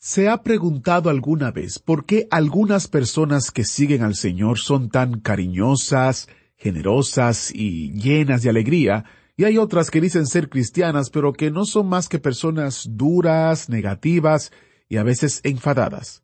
¿Se 0.00 0.28
ha 0.28 0.44
preguntado 0.44 1.10
alguna 1.10 1.50
vez 1.50 1.80
por 1.80 2.06
qué 2.06 2.28
algunas 2.30 2.86
personas 2.86 3.50
que 3.50 3.64
siguen 3.64 4.04
al 4.04 4.14
Señor 4.14 4.60
son 4.60 4.90
tan 4.90 5.18
cariñosas, 5.18 6.28
generosas 6.56 7.50
y 7.52 7.90
llenas 7.94 8.42
de 8.42 8.50
alegría, 8.50 9.04
y 9.36 9.42
hay 9.42 9.58
otras 9.58 9.90
que 9.90 10.00
dicen 10.00 10.28
ser 10.28 10.48
cristianas 10.48 11.10
pero 11.10 11.32
que 11.32 11.50
no 11.50 11.64
son 11.64 11.88
más 11.88 12.08
que 12.08 12.20
personas 12.20 12.86
duras, 12.92 13.68
negativas 13.68 14.52
y 14.88 14.98
a 14.98 15.02
veces 15.02 15.40
enfadadas? 15.42 16.22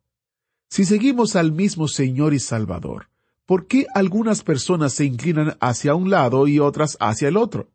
Si 0.68 0.84
seguimos 0.84 1.34
al 1.34 1.50
mismo 1.50 1.88
Señor 1.88 2.32
y 2.32 2.38
Salvador, 2.38 3.10
¿por 3.44 3.66
qué 3.66 3.86
algunas 3.92 4.44
personas 4.44 4.92
se 4.92 5.04
inclinan 5.04 5.56
hacia 5.60 5.96
un 5.96 6.10
lado 6.10 6.46
y 6.46 6.60
otras 6.60 6.96
hacia 7.00 7.26
el 7.26 7.36
otro? 7.36 7.72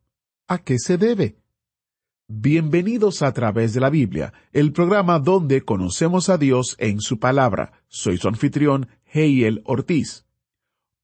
¿A 0.47 0.59
qué 0.59 0.79
se 0.79 0.97
debe? 0.97 1.35
Bienvenidos 2.31 3.23
a 3.23 3.33
través 3.33 3.73
de 3.73 3.79
la 3.79 3.89
Biblia, 3.89 4.33
el 4.53 4.71
programa 4.71 5.17
donde 5.17 5.63
conocemos 5.63 6.29
a 6.29 6.37
Dios 6.37 6.75
en 6.77 7.01
su 7.01 7.17
palabra. 7.17 7.81
Soy 7.87 8.19
su 8.19 8.27
anfitrión, 8.27 8.87
Heiel 9.11 9.63
Ortiz. 9.65 10.27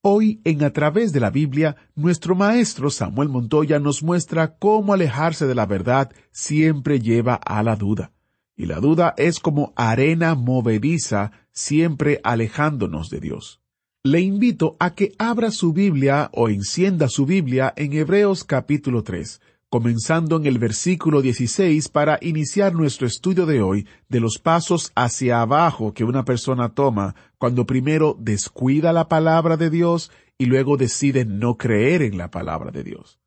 Hoy, 0.03 0.39
en 0.43 0.63
A 0.63 0.69
través 0.69 1.13
de 1.13 1.19
la 1.19 1.31
Biblia, 1.31 1.77
nuestro 1.95 2.35
maestro 2.35 2.91
Samuel 2.91 3.29
Montoya 3.29 3.79
nos 3.79 4.03
muestra 4.03 4.55
cómo 4.57 4.93
alejarse 4.93 5.47
de 5.47 5.55
la 5.55 5.65
verdad 5.65 6.11
siempre 6.29 6.99
lleva 6.99 7.33
a 7.33 7.63
la 7.63 7.75
duda. 7.75 8.11
Y 8.55 8.67
la 8.67 8.79
duda 8.79 9.15
es 9.17 9.39
como 9.39 9.73
arena 9.75 10.35
movediza, 10.35 11.31
siempre 11.51 12.21
alejándonos 12.23 13.09
de 13.09 13.19
Dios. 13.19 13.63
Le 14.03 14.21
invito 14.21 14.77
a 14.79 14.93
que 14.93 15.15
abra 15.17 15.49
su 15.49 15.73
Biblia 15.73 16.29
o 16.33 16.49
encienda 16.49 17.09
su 17.09 17.25
Biblia 17.25 17.73
en 17.75 17.93
Hebreos 17.93 18.43
capítulo 18.43 19.01
3, 19.01 19.41
comenzando 19.75 20.37
en 20.37 20.45
el 20.45 20.57
versículo 20.57 21.21
16 21.21 21.89
para 21.89 22.17
iniciar 22.21 22.73
nuestro 22.73 23.05
estudio 23.05 23.45
de 23.45 23.61
hoy 23.61 23.85
de 24.07 24.21
los 24.21 24.39
pasos 24.39 24.93
hacia 24.95 25.41
abajo 25.41 25.93
que 25.93 26.05
una 26.05 26.23
persona 26.23 26.69
toma 26.69 27.13
cuando 27.37 27.65
primero 27.65 28.15
descuida 28.17 28.93
la 28.93 29.09
palabra 29.09 29.57
de 29.57 29.69
Dios 29.69 30.11
y 30.37 30.45
luego 30.45 30.77
decide 30.77 31.25
no 31.25 31.57
creer 31.57 32.03
en 32.03 32.17
la 32.17 32.31
palabra 32.31 32.71
de 32.71 32.85
Dios. 32.85 33.19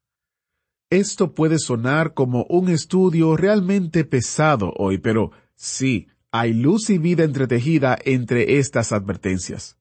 Esto 0.89 1.35
puede 1.35 1.59
sonar 1.59 2.15
como 2.15 2.47
un 2.49 2.71
estudio 2.71 3.37
realmente 3.37 4.07
pesado 4.07 4.73
hoy, 4.79 4.97
pero 4.97 5.33
sí, 5.55 6.09
hay 6.33 6.55
luz 6.55 6.89
y 6.89 6.97
vida 6.97 7.25
entretejida 7.25 7.99
entre 8.07 8.57
estas 8.57 8.93
advertencias. 8.93 9.77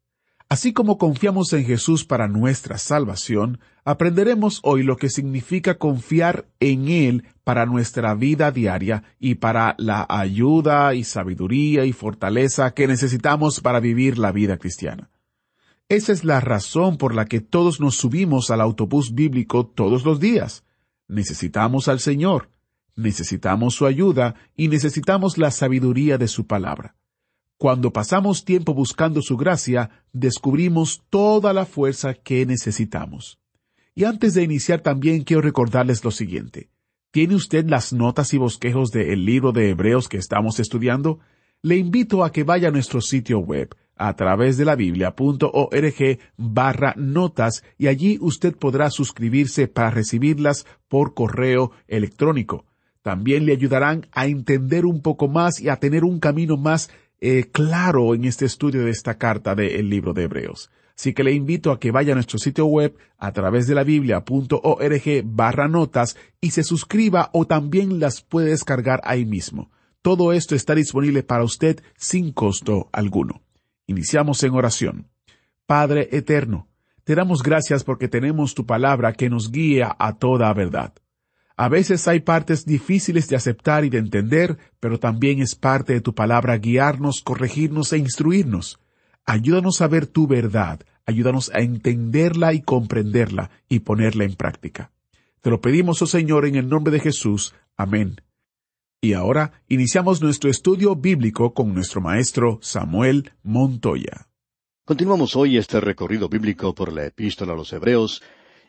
Así 0.50 0.72
como 0.72 0.98
confiamos 0.98 1.52
en 1.52 1.66
Jesús 1.66 2.06
para 2.06 2.30
nuestra 2.30 2.78
salvación, 2.78 3.60
aprenderemos 3.88 4.60
hoy 4.64 4.84
lo 4.84 4.98
que 4.98 5.10
significa 5.10 5.78
confiar 5.78 6.46
en 6.60 6.90
Él 6.90 7.24
para 7.46 7.66
nuestra 7.66 8.16
vida 8.16 8.52
diaria 8.52 9.04
y 9.18 9.36
para 9.36 9.76
la 9.78 10.06
ayuda 10.10 10.94
y 10.94 11.06
sabiduría 11.06 11.86
y 11.86 11.94
fortaleza 11.94 12.74
que 12.74 12.86
necesitamos 12.86 13.62
para 13.62 13.80
vivir 13.80 14.18
la 14.18 14.34
vida 14.34 14.58
cristiana. 14.58 15.10
Esa 15.88 16.12
es 16.12 16.26
la 16.26 16.42
razón 16.42 16.98
por 16.98 17.16
la 17.16 17.28
que 17.28 17.40
todos 17.40 17.80
nos 17.80 17.96
subimos 17.96 18.52
al 18.52 18.60
autobús 18.60 19.16
bíblico 19.16 19.66
todos 19.66 20.04
los 20.04 20.20
días. 20.20 20.66
Necesitamos 21.08 21.88
al 21.88 22.02
Señor, 22.02 22.50
necesitamos 22.98 23.76
su 23.76 23.86
ayuda 23.86 24.36
y 24.58 24.68
necesitamos 24.68 25.38
la 25.38 25.50
sabiduría 25.50 26.18
de 26.18 26.28
su 26.28 26.46
palabra. 26.46 26.98
Cuando 27.56 27.94
pasamos 27.94 28.44
tiempo 28.44 28.74
buscando 28.74 29.22
su 29.22 29.38
gracia, 29.38 30.04
descubrimos 30.12 31.04
toda 31.10 31.54
la 31.54 31.66
fuerza 31.66 32.16
que 32.16 32.46
necesitamos. 32.46 33.40
Y 33.98 34.04
antes 34.04 34.36
de 34.36 34.44
iniciar 34.44 34.82
también 34.82 35.24
quiero 35.24 35.42
recordarles 35.42 36.04
lo 36.04 36.12
siguiente. 36.12 36.70
¿Tiene 37.10 37.34
usted 37.34 37.66
las 37.66 37.94
notas 37.94 38.32
y 38.36 38.38
bosquejos 38.38 38.92
del 38.92 39.26
libro 39.26 39.54
de 39.54 39.72
Hebreos 39.72 40.08
que 40.08 40.18
estamos 40.18 40.60
estudiando? 40.60 41.18
Le 41.64 41.78
invito 41.78 42.24
a 42.24 42.32
que 42.32 42.44
vaya 42.44 42.68
a 42.68 42.72
nuestro 42.72 43.02
sitio 43.02 43.40
web 43.40 43.76
a 43.96 44.16
través 44.16 44.56
de 44.56 44.66
la 44.66 44.76
biblia.org 44.76 46.20
barra 46.38 46.94
notas 46.96 47.64
y 47.80 47.88
allí 47.88 48.20
usted 48.22 48.56
podrá 48.56 48.92
suscribirse 48.92 49.68
para 49.68 49.90
recibirlas 49.90 50.68
por 50.88 51.16
correo 51.16 51.72
electrónico. 51.88 52.66
También 53.02 53.48
le 53.48 53.54
ayudarán 53.54 54.06
a 54.12 54.28
entender 54.28 54.86
un 54.86 55.02
poco 55.02 55.28
más 55.28 55.60
y 55.60 55.70
a 55.70 55.78
tener 55.78 56.04
un 56.04 56.20
camino 56.20 56.56
más 56.56 56.92
eh, 57.20 57.46
claro 57.52 58.14
en 58.14 58.26
este 58.26 58.46
estudio 58.46 58.86
de 58.86 58.92
esta 58.92 59.18
carta 59.18 59.56
del 59.56 59.90
libro 59.90 60.14
de 60.14 60.26
Hebreos. 60.26 60.70
Así 60.98 61.14
que 61.14 61.24
le 61.24 61.32
invito 61.32 61.72
a 61.72 61.80
que 61.80 61.92
vaya 61.92 62.14
a 62.14 62.16
nuestro 62.16 62.40
sitio 62.40 62.66
web 62.66 62.98
a 63.20 63.32
través 63.32 63.68
de 63.68 63.76
la 63.76 63.84
biblia.org 63.84 65.24
barra 65.26 65.68
notas 65.68 66.18
y 66.42 66.52
se 66.52 66.64
suscriba 66.64 67.30
o 67.34 67.46
también 67.46 68.00
las 68.00 68.22
puede 68.22 68.50
descargar 68.50 69.02
ahí 69.04 69.24
mismo. 69.24 69.70
Todo 70.02 70.34
esto 70.34 70.56
está 70.56 70.74
disponible 70.74 71.22
para 71.22 71.44
usted 71.44 71.84
sin 71.98 72.32
costo 72.32 72.90
alguno. 72.92 73.44
Iniciamos 73.86 74.42
en 74.44 74.54
oración. 74.54 75.08
Padre 75.68 76.10
eterno, 76.12 76.68
te 77.04 77.14
damos 77.14 77.44
gracias 77.44 77.84
porque 77.84 78.08
tenemos 78.08 78.56
tu 78.56 78.66
palabra 78.66 79.14
que 79.14 79.30
nos 79.30 79.52
guía 79.52 79.96
a 80.00 80.18
toda 80.18 80.52
verdad. 80.54 80.94
A 81.56 81.70
veces 81.70 82.08
hay 82.08 82.22
partes 82.22 82.66
difíciles 82.66 83.30
de 83.30 83.36
aceptar 83.36 83.86
y 83.86 83.90
de 83.90 84.00
entender, 84.00 84.58
pero 84.80 85.00
también 85.00 85.42
es 85.42 85.54
parte 85.54 85.94
de 85.94 86.02
tu 86.02 86.16
palabra 86.16 86.58
guiarnos, 86.58 87.22
corregirnos 87.22 87.94
e 87.94 87.98
instruirnos. 88.00 88.80
Ayúdanos 89.30 89.82
a 89.82 89.90
ver 89.90 90.08
tu 90.08 90.26
verdad, 90.26 90.80
ayúdanos 91.06 91.52
a 91.54 91.60
entenderla 91.60 92.54
y 92.54 92.62
comprenderla 92.62 93.52
y 93.68 93.80
ponerla 93.80 94.24
en 94.24 94.36
práctica. 94.36 94.94
Te 95.42 95.50
lo 95.50 95.60
pedimos, 95.60 96.02
oh 96.02 96.08
Señor, 96.08 96.46
en 96.46 96.56
el 96.56 96.70
nombre 96.70 96.94
de 96.94 97.02
Jesús. 97.02 97.54
Amén. 97.76 98.22
Y 99.02 99.12
ahora 99.12 99.52
iniciamos 99.68 100.22
nuestro 100.22 100.50
estudio 100.50 100.96
bíblico 100.96 101.54
con 101.54 101.74
nuestro 101.74 102.00
maestro 102.00 102.60
Samuel 102.62 103.34
Montoya. 103.44 104.30
Continuamos 104.86 105.36
hoy 105.36 105.58
este 105.58 105.82
recorrido 105.82 106.30
bíblico 106.30 106.74
por 106.74 106.94
la 106.94 107.06
epístola 107.06 107.52
a 107.52 107.58
los 107.58 107.74
Hebreos 107.74 108.24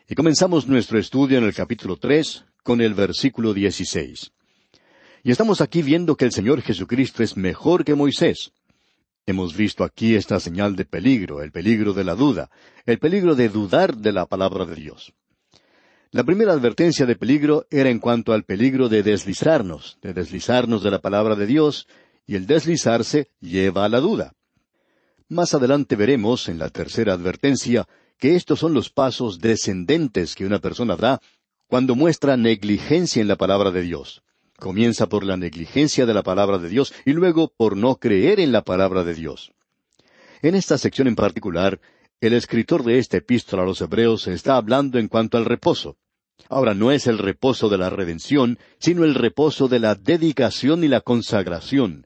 y 0.09 0.15
comenzamos 0.15 0.67
nuestro 0.67 0.99
estudio 0.99 1.37
en 1.37 1.45
el 1.45 1.53
capítulo 1.53 1.95
tres, 1.95 2.43
con 2.63 2.81
el 2.81 2.95
versículo 2.95 3.53
16. 3.53 4.33
Y 5.23 5.31
estamos 5.31 5.61
aquí 5.61 5.83
viendo 5.83 6.17
que 6.17 6.25
el 6.25 6.33
Señor 6.33 6.61
Jesucristo 6.61 7.23
es 7.23 7.37
mejor 7.37 7.85
que 7.85 7.95
Moisés. 7.95 8.51
Hemos 9.29 9.55
visto 9.55 9.83
aquí 9.83 10.15
esta 10.15 10.39
señal 10.39 10.75
de 10.75 10.85
peligro, 10.85 11.43
el 11.43 11.51
peligro 11.51 11.93
de 11.93 12.03
la 12.03 12.15
duda, 12.15 12.49
el 12.87 12.97
peligro 12.97 13.35
de 13.35 13.47
dudar 13.47 13.95
de 13.95 14.11
la 14.11 14.25
palabra 14.25 14.65
de 14.65 14.73
Dios. 14.73 15.13
La 16.09 16.23
primera 16.23 16.51
advertencia 16.51 17.05
de 17.05 17.15
peligro 17.15 17.67
era 17.69 17.91
en 17.91 17.99
cuanto 17.99 18.33
al 18.33 18.43
peligro 18.43 18.89
de 18.89 19.03
deslizarnos, 19.03 19.99
de 20.01 20.15
deslizarnos 20.15 20.81
de 20.81 20.89
la 20.89 20.97
palabra 20.97 21.35
de 21.35 21.45
Dios, 21.45 21.87
y 22.25 22.37
el 22.37 22.47
deslizarse 22.47 23.29
lleva 23.39 23.85
a 23.85 23.89
la 23.89 23.99
duda. 23.99 24.33
Más 25.27 25.53
adelante 25.53 25.95
veremos, 25.95 26.49
en 26.49 26.57
la 26.57 26.71
tercera 26.71 27.13
advertencia, 27.13 27.87
que 28.17 28.35
estos 28.35 28.57
son 28.57 28.73
los 28.73 28.89
pasos 28.89 29.39
descendentes 29.39 30.33
que 30.33 30.47
una 30.47 30.57
persona 30.57 30.95
da 30.95 31.21
cuando 31.67 31.93
muestra 31.93 32.35
negligencia 32.35 33.21
en 33.21 33.27
la 33.27 33.35
palabra 33.35 33.69
de 33.69 33.83
Dios. 33.83 34.23
Comienza 34.59 35.07
por 35.07 35.23
la 35.23 35.37
negligencia 35.37 36.05
de 36.05 36.13
la 36.13 36.21
palabra 36.21 36.57
de 36.57 36.69
Dios 36.69 36.93
y 37.05 37.13
luego 37.13 37.51
por 37.55 37.77
no 37.77 37.95
creer 37.95 38.39
en 38.39 38.51
la 38.51 38.63
palabra 38.63 39.03
de 39.03 39.15
Dios. 39.15 39.53
En 40.41 40.55
esta 40.55 40.77
sección 40.77 41.07
en 41.07 41.15
particular, 41.15 41.79
el 42.21 42.33
escritor 42.33 42.83
de 42.83 42.99
esta 42.99 43.17
epístola 43.17 43.63
a 43.63 43.65
los 43.65 43.79
Hebreos 43.79 44.27
está 44.27 44.57
hablando 44.57 44.99
en 44.99 45.07
cuanto 45.07 45.37
al 45.37 45.45
reposo. 45.45 45.97
Ahora 46.49 46.73
no 46.73 46.91
es 46.91 47.07
el 47.07 47.17
reposo 47.17 47.69
de 47.69 47.77
la 47.77 47.89
redención, 47.89 48.59
sino 48.79 49.05
el 49.05 49.15
reposo 49.15 49.67
de 49.67 49.79
la 49.79 49.95
dedicación 49.95 50.83
y 50.83 50.87
la 50.87 51.01
consagración, 51.01 52.05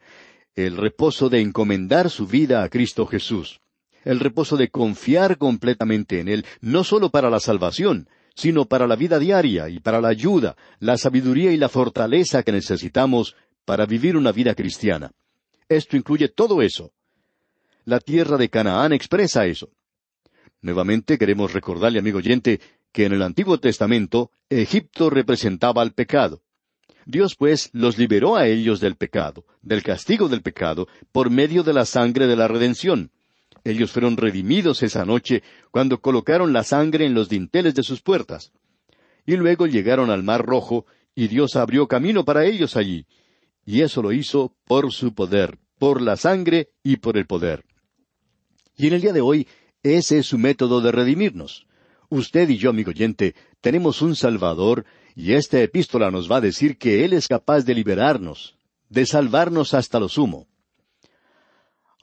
el 0.56 0.78
reposo 0.78 1.30
de 1.30 1.42
encomendar 1.42 2.10
su 2.10 2.28
vida 2.28 2.64
a 2.64 2.70
Cristo 2.70 3.08
Jesús, 3.08 3.62
el 4.04 4.20
reposo 4.20 4.58
de 4.58 4.70
confiar 4.70 5.38
completamente 5.38 6.20
en 6.20 6.28
Él, 6.28 6.46
no 6.62 6.84
sólo 6.84 7.10
para 7.10 7.30
la 7.30 7.40
salvación, 7.40 8.08
sino 8.36 8.66
para 8.66 8.88
la 8.88 8.96
vida 8.96 9.20
diaria 9.20 9.70
y 9.70 9.80
para 9.80 10.02
la 10.02 10.10
ayuda, 10.10 10.56
la 10.80 10.98
sabiduría 10.98 11.52
y 11.52 11.58
la 11.58 11.70
fortaleza 11.70 12.44
que 12.44 12.52
necesitamos 12.52 13.36
para 13.66 13.86
vivir 13.86 14.18
una 14.18 14.32
vida 14.32 14.56
cristiana. 14.56 15.12
Esto 15.70 15.96
incluye 15.98 16.30
todo 16.30 16.62
eso. 16.62 16.92
La 17.86 18.00
tierra 18.00 18.38
de 18.38 18.50
Canaán 18.50 18.94
expresa 18.94 19.46
eso. 19.46 19.70
Nuevamente 20.62 21.18
queremos 21.18 21.54
recordarle, 21.54 22.00
amigo 22.00 22.20
oyente, 22.20 22.62
que 22.92 23.06
en 23.06 23.14
el 23.14 23.22
Antiguo 23.22 23.60
Testamento 23.60 24.32
Egipto 24.50 25.10
representaba 25.10 25.82
al 25.82 25.94
pecado. 25.94 26.42
Dios 27.06 27.36
pues 27.36 27.70
los 27.74 27.98
liberó 27.98 28.38
a 28.38 28.48
ellos 28.48 28.80
del 28.80 28.96
pecado, 28.96 29.46
del 29.62 29.84
castigo 29.84 30.30
del 30.30 30.42
pecado, 30.42 30.88
por 31.12 31.30
medio 31.30 31.64
de 31.64 31.74
la 31.74 31.86
sangre 31.86 32.28
de 32.28 32.36
la 32.38 32.48
redención. 32.48 33.12
Ellos 33.64 33.92
fueron 33.92 34.18
redimidos 34.18 34.84
esa 34.84 35.06
noche 35.06 35.42
cuando 35.72 36.02
colocaron 36.02 36.52
la 36.52 36.64
sangre 36.64 37.06
en 37.06 37.14
los 37.14 37.30
dinteles 37.30 37.76
de 37.76 37.84
sus 37.84 38.02
puertas. 38.02 38.52
Y 39.26 39.38
luego 39.38 39.68
llegaron 39.68 40.10
al 40.10 40.24
Mar 40.24 40.46
Rojo, 40.46 40.86
y 41.16 41.28
Dios 41.28 41.56
abrió 41.56 41.88
camino 41.88 42.26
para 42.26 42.46
ellos 42.46 42.76
allí. 42.76 43.06
Y 43.66 43.82
eso 43.82 44.02
lo 44.02 44.12
hizo 44.12 44.56
por 44.66 44.92
su 44.92 45.14
poder, 45.14 45.60
por 45.78 46.02
la 46.02 46.18
sangre 46.18 46.70
y 46.84 46.98
por 46.98 47.18
el 47.18 47.26
poder. 47.26 47.64
Y 48.76 48.88
en 48.88 48.94
el 48.94 49.02
día 49.02 49.14
de 49.14 49.22
hoy, 49.22 49.48
ese 49.84 50.20
es 50.20 50.26
su 50.26 50.38
método 50.38 50.82
de 50.82 50.92
redimirnos. 50.92 51.68
Usted 52.10 52.50
y 52.50 52.58
yo, 52.58 52.72
amigo 52.72 52.92
oyente, 52.92 53.36
tenemos 53.62 54.02
un 54.02 54.16
Salvador 54.16 54.86
y 55.16 55.34
esta 55.34 55.62
epístola 55.62 56.12
nos 56.12 56.30
va 56.30 56.38
a 56.38 56.42
decir 56.42 56.78
que 56.78 57.06
Él 57.06 57.14
es 57.14 57.28
capaz 57.28 57.62
de 57.62 57.76
liberarnos, 57.76 58.56
de 58.90 59.06
salvarnos 59.06 59.74
hasta 59.74 60.00
lo 60.00 60.10
sumo. 60.10 60.48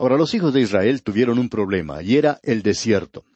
Ahora 0.01 0.17
los 0.17 0.33
hijos 0.33 0.55
de 0.55 0.63
Israel 0.63 1.03
tuvieron 1.03 1.39
un 1.39 1.51
problema, 1.51 2.03
y 2.03 2.17
era 2.17 2.41
el 2.43 2.63
desierto. 2.63 3.27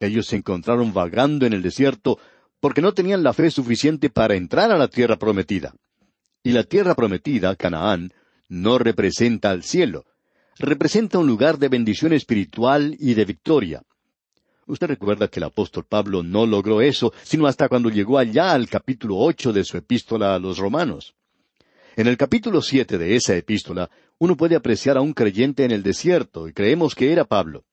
Ellos 0.00 0.28
se 0.28 0.36
encontraron 0.36 0.94
vagando 0.94 1.44
en 1.44 1.52
el 1.52 1.60
desierto 1.60 2.18
porque 2.58 2.80
no 2.80 2.94
tenían 2.94 3.22
la 3.22 3.34
fe 3.34 3.50
suficiente 3.50 4.08
para 4.08 4.34
entrar 4.34 4.72
a 4.72 4.78
la 4.78 4.88
tierra 4.88 5.16
prometida. 5.16 5.74
Y 6.42 6.52
la 6.52 6.64
tierra 6.64 6.94
prometida, 6.94 7.54
Canaán, 7.54 8.14
no 8.48 8.78
representa 8.78 9.50
al 9.50 9.62
cielo, 9.62 10.06
representa 10.58 11.18
un 11.18 11.26
lugar 11.26 11.58
de 11.58 11.68
bendición 11.68 12.14
espiritual 12.14 12.96
y 12.98 13.12
de 13.12 13.26
victoria. 13.26 13.82
Usted 14.64 14.86
recuerda 14.86 15.28
que 15.28 15.40
el 15.40 15.44
apóstol 15.44 15.84
Pablo 15.86 16.22
no 16.22 16.46
logró 16.46 16.80
eso, 16.80 17.12
sino 17.24 17.46
hasta 17.46 17.68
cuando 17.68 17.90
llegó 17.90 18.16
allá 18.16 18.52
al 18.52 18.70
capítulo 18.70 19.18
ocho 19.18 19.52
de 19.52 19.64
su 19.64 19.76
epístola 19.76 20.34
a 20.34 20.38
los 20.38 20.56
romanos. 20.56 21.14
En 21.96 22.06
el 22.06 22.16
capítulo 22.16 22.62
siete 22.62 22.98
de 22.98 23.16
esa 23.16 23.36
epístola, 23.36 23.90
uno 24.18 24.36
puede 24.36 24.56
apreciar 24.56 24.96
a 24.96 25.00
un 25.00 25.12
creyente 25.12 25.64
en 25.64 25.70
el 25.70 25.82
desierto, 25.82 26.48
y 26.48 26.52
creemos 26.52 26.94
que 26.94 27.12
era 27.12 27.24
Pablo. 27.24 27.64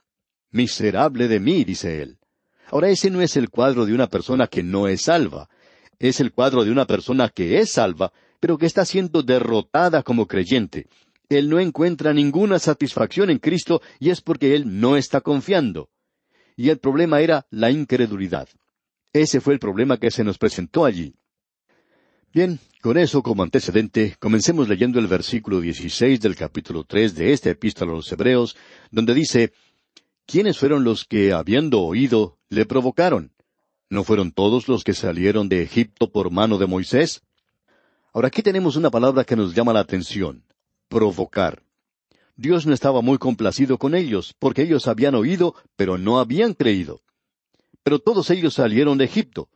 Miserable 0.51 1.27
de 1.27 1.39
mí, 1.39 1.63
dice 1.63 2.01
él. 2.01 2.17
Ahora 2.69 2.89
ese 2.89 3.09
no 3.09 3.21
es 3.21 3.37
el 3.37 3.49
cuadro 3.49 3.85
de 3.85 3.93
una 3.93 4.07
persona 4.07 4.47
que 4.47 4.63
no 4.63 4.87
es 4.87 5.03
salva, 5.03 5.49
es 5.99 6.19
el 6.19 6.31
cuadro 6.31 6.63
de 6.63 6.71
una 6.71 6.85
persona 6.85 7.29
que 7.29 7.59
es 7.59 7.71
salva, 7.71 8.11
pero 8.39 8.57
que 8.57 8.65
está 8.65 8.85
siendo 8.85 9.23
derrotada 9.23 10.03
como 10.03 10.27
creyente. 10.27 10.87
Él 11.29 11.49
no 11.49 11.59
encuentra 11.59 12.13
ninguna 12.13 12.59
satisfacción 12.59 13.29
en 13.29 13.39
Cristo 13.39 13.81
y 13.99 14.09
es 14.09 14.21
porque 14.21 14.55
él 14.55 14.79
no 14.79 14.95
está 14.95 15.21
confiando 15.21 15.89
y 16.57 16.69
el 16.71 16.79
problema 16.79 17.21
era 17.21 17.45
la 17.51 17.71
incredulidad. 17.71 18.49
Ese 19.13 19.39
fue 19.39 19.53
el 19.53 19.59
problema 19.59 19.97
que 19.97 20.11
se 20.11 20.23
nos 20.23 20.37
presentó 20.37 20.83
allí. 20.83 21.15
Bien, 22.37 22.59
con 22.83 22.99
eso 22.99 23.23
como 23.23 23.41
antecedente, 23.41 24.15
comencemos 24.19 24.69
leyendo 24.69 24.99
el 24.99 25.07
versículo 25.07 25.59
16 25.59 26.21
del 26.21 26.35
capítulo 26.35 26.83
3 26.83 27.15
de 27.15 27.33
esta 27.33 27.49
epístola 27.49 27.93
a 27.93 27.95
los 27.95 28.11
Hebreos, 28.11 28.55
donde 28.91 29.15
dice, 29.15 29.53
¿Quiénes 30.27 30.59
fueron 30.59 30.83
los 30.83 31.05
que, 31.05 31.33
habiendo 31.33 31.81
oído, 31.81 32.37
le 32.49 32.67
provocaron? 32.67 33.31
¿No 33.89 34.03
fueron 34.03 34.31
todos 34.31 34.67
los 34.67 34.83
que 34.83 34.93
salieron 34.93 35.49
de 35.49 35.63
Egipto 35.63 36.11
por 36.11 36.29
mano 36.29 36.59
de 36.59 36.67
Moisés? 36.67 37.23
Ahora 38.13 38.27
aquí 38.27 38.43
tenemos 38.43 38.75
una 38.75 38.91
palabra 38.91 39.23
que 39.23 39.35
nos 39.35 39.55
llama 39.55 39.73
la 39.73 39.79
atención, 39.79 40.43
provocar. 40.89 41.63
Dios 42.35 42.67
no 42.67 42.73
estaba 42.75 43.01
muy 43.01 43.17
complacido 43.17 43.79
con 43.79 43.95
ellos, 43.95 44.35
porque 44.37 44.61
ellos 44.61 44.87
habían 44.87 45.15
oído, 45.15 45.55
pero 45.75 45.97
no 45.97 46.19
habían 46.19 46.53
creído. 46.53 47.01
Pero 47.81 47.97
todos 47.97 48.29
ellos 48.29 48.53
salieron 48.53 48.99
de 48.99 49.05
Egipto. 49.05 49.49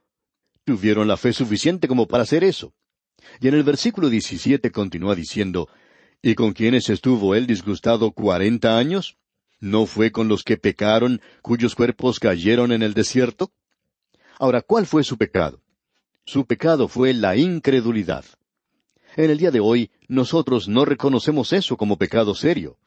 Tuvieron 0.64 1.08
la 1.08 1.18
fe 1.18 1.34
suficiente 1.34 1.88
como 1.88 2.08
para 2.08 2.24
hacer 2.24 2.44
eso. 2.44 2.74
Y 3.40 3.48
en 3.48 3.56
el 3.56 3.64
versículo 3.64 4.10
17 4.10 4.72
continúa 4.72 5.16
diciendo, 5.16 5.70
¿Y 6.22 6.36
con 6.36 6.54
quiénes 6.54 6.90
estuvo 6.90 7.34
él 7.34 7.48
disgustado 7.48 8.12
cuarenta 8.12 8.78
años? 8.78 9.18
¿No 9.60 9.86
fue 9.86 10.12
con 10.12 10.28
los 10.28 10.44
que 10.44 10.58
pecaron, 10.58 11.22
cuyos 11.42 11.76
cuerpos 11.76 12.20
cayeron 12.20 12.72
en 12.72 12.84
el 12.84 12.94
desierto? 12.94 13.52
Ahora, 14.40 14.62
¿cuál 14.62 14.86
fue 14.86 15.04
su 15.04 15.18
pecado? 15.18 15.62
Su 16.26 16.46
pecado 16.46 16.88
fue 16.88 17.14
la 17.14 17.36
incredulidad. 17.36 18.26
En 19.16 19.30
el 19.30 19.38
día 19.38 19.52
de 19.52 19.60
hoy, 19.60 19.92
nosotros 20.08 20.68
no 20.68 20.86
reconocemos 20.86 21.54
eso 21.54 21.76
como 21.76 21.98
pecado 21.98 22.36
serio. 22.36 22.78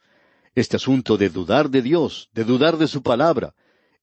Este 0.54 0.76
asunto 0.76 1.16
de 1.16 1.28
dudar 1.28 1.70
de 1.70 1.82
Dios, 1.82 2.30
de 2.32 2.44
dudar 2.44 2.76
de 2.78 2.86
su 2.86 3.02
palabra, 3.02 3.54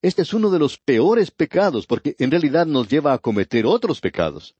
este 0.02 0.22
es 0.22 0.34
uno 0.34 0.50
de 0.50 0.58
los 0.58 0.78
peores 0.78 1.30
pecados 1.30 1.86
porque 1.86 2.16
en 2.18 2.30
realidad 2.30 2.66
nos 2.66 2.88
lleva 2.88 3.12
a 3.12 3.18
cometer 3.18 3.66
otros 3.66 4.00
pecados. 4.00 4.56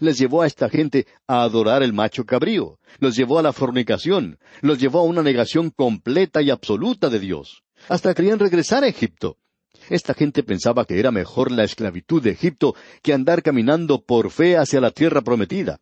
Les 0.00 0.18
llevó 0.18 0.42
a 0.42 0.46
esta 0.46 0.68
gente 0.68 1.06
a 1.26 1.42
adorar 1.42 1.82
el 1.82 1.92
macho 1.92 2.24
cabrío, 2.24 2.78
los 2.98 3.16
llevó 3.16 3.38
a 3.38 3.42
la 3.42 3.52
fornicación, 3.52 4.38
los 4.60 4.78
llevó 4.78 5.00
a 5.00 5.04
una 5.04 5.22
negación 5.22 5.70
completa 5.70 6.40
y 6.42 6.50
absoluta 6.50 7.08
de 7.08 7.18
Dios. 7.18 7.62
Hasta 7.88 8.14
querían 8.14 8.38
regresar 8.38 8.84
a 8.84 8.88
Egipto. 8.88 9.38
Esta 9.88 10.14
gente 10.14 10.42
pensaba 10.42 10.84
que 10.84 10.98
era 10.98 11.10
mejor 11.10 11.52
la 11.52 11.64
esclavitud 11.64 12.22
de 12.22 12.30
Egipto 12.30 12.74
que 13.02 13.12
andar 13.12 13.42
caminando 13.42 14.02
por 14.02 14.30
fe 14.30 14.56
hacia 14.56 14.80
la 14.80 14.90
tierra 14.90 15.20
prometida. 15.20 15.80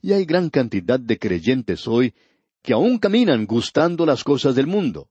Y 0.00 0.12
hay 0.12 0.24
gran 0.24 0.50
cantidad 0.50 0.98
de 1.00 1.18
creyentes 1.18 1.86
hoy 1.86 2.14
que 2.62 2.72
aún 2.72 2.98
caminan 2.98 3.46
gustando 3.46 4.06
las 4.06 4.24
cosas 4.24 4.54
del 4.54 4.66
mundo. 4.66 5.08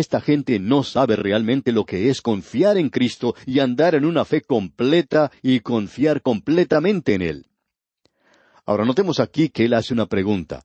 Esta 0.00 0.22
gente 0.22 0.58
no 0.58 0.82
sabe 0.82 1.14
realmente 1.14 1.72
lo 1.72 1.84
que 1.84 2.08
es 2.08 2.22
confiar 2.22 2.78
en 2.78 2.88
Cristo 2.88 3.34
y 3.44 3.58
andar 3.58 3.94
en 3.94 4.06
una 4.06 4.24
fe 4.24 4.40
completa 4.40 5.30
y 5.42 5.60
confiar 5.60 6.22
completamente 6.22 7.12
en 7.12 7.20
Él. 7.20 7.46
Ahora 8.64 8.86
notemos 8.86 9.20
aquí 9.20 9.50
que 9.50 9.66
Él 9.66 9.74
hace 9.74 9.92
una 9.92 10.06
pregunta. 10.06 10.64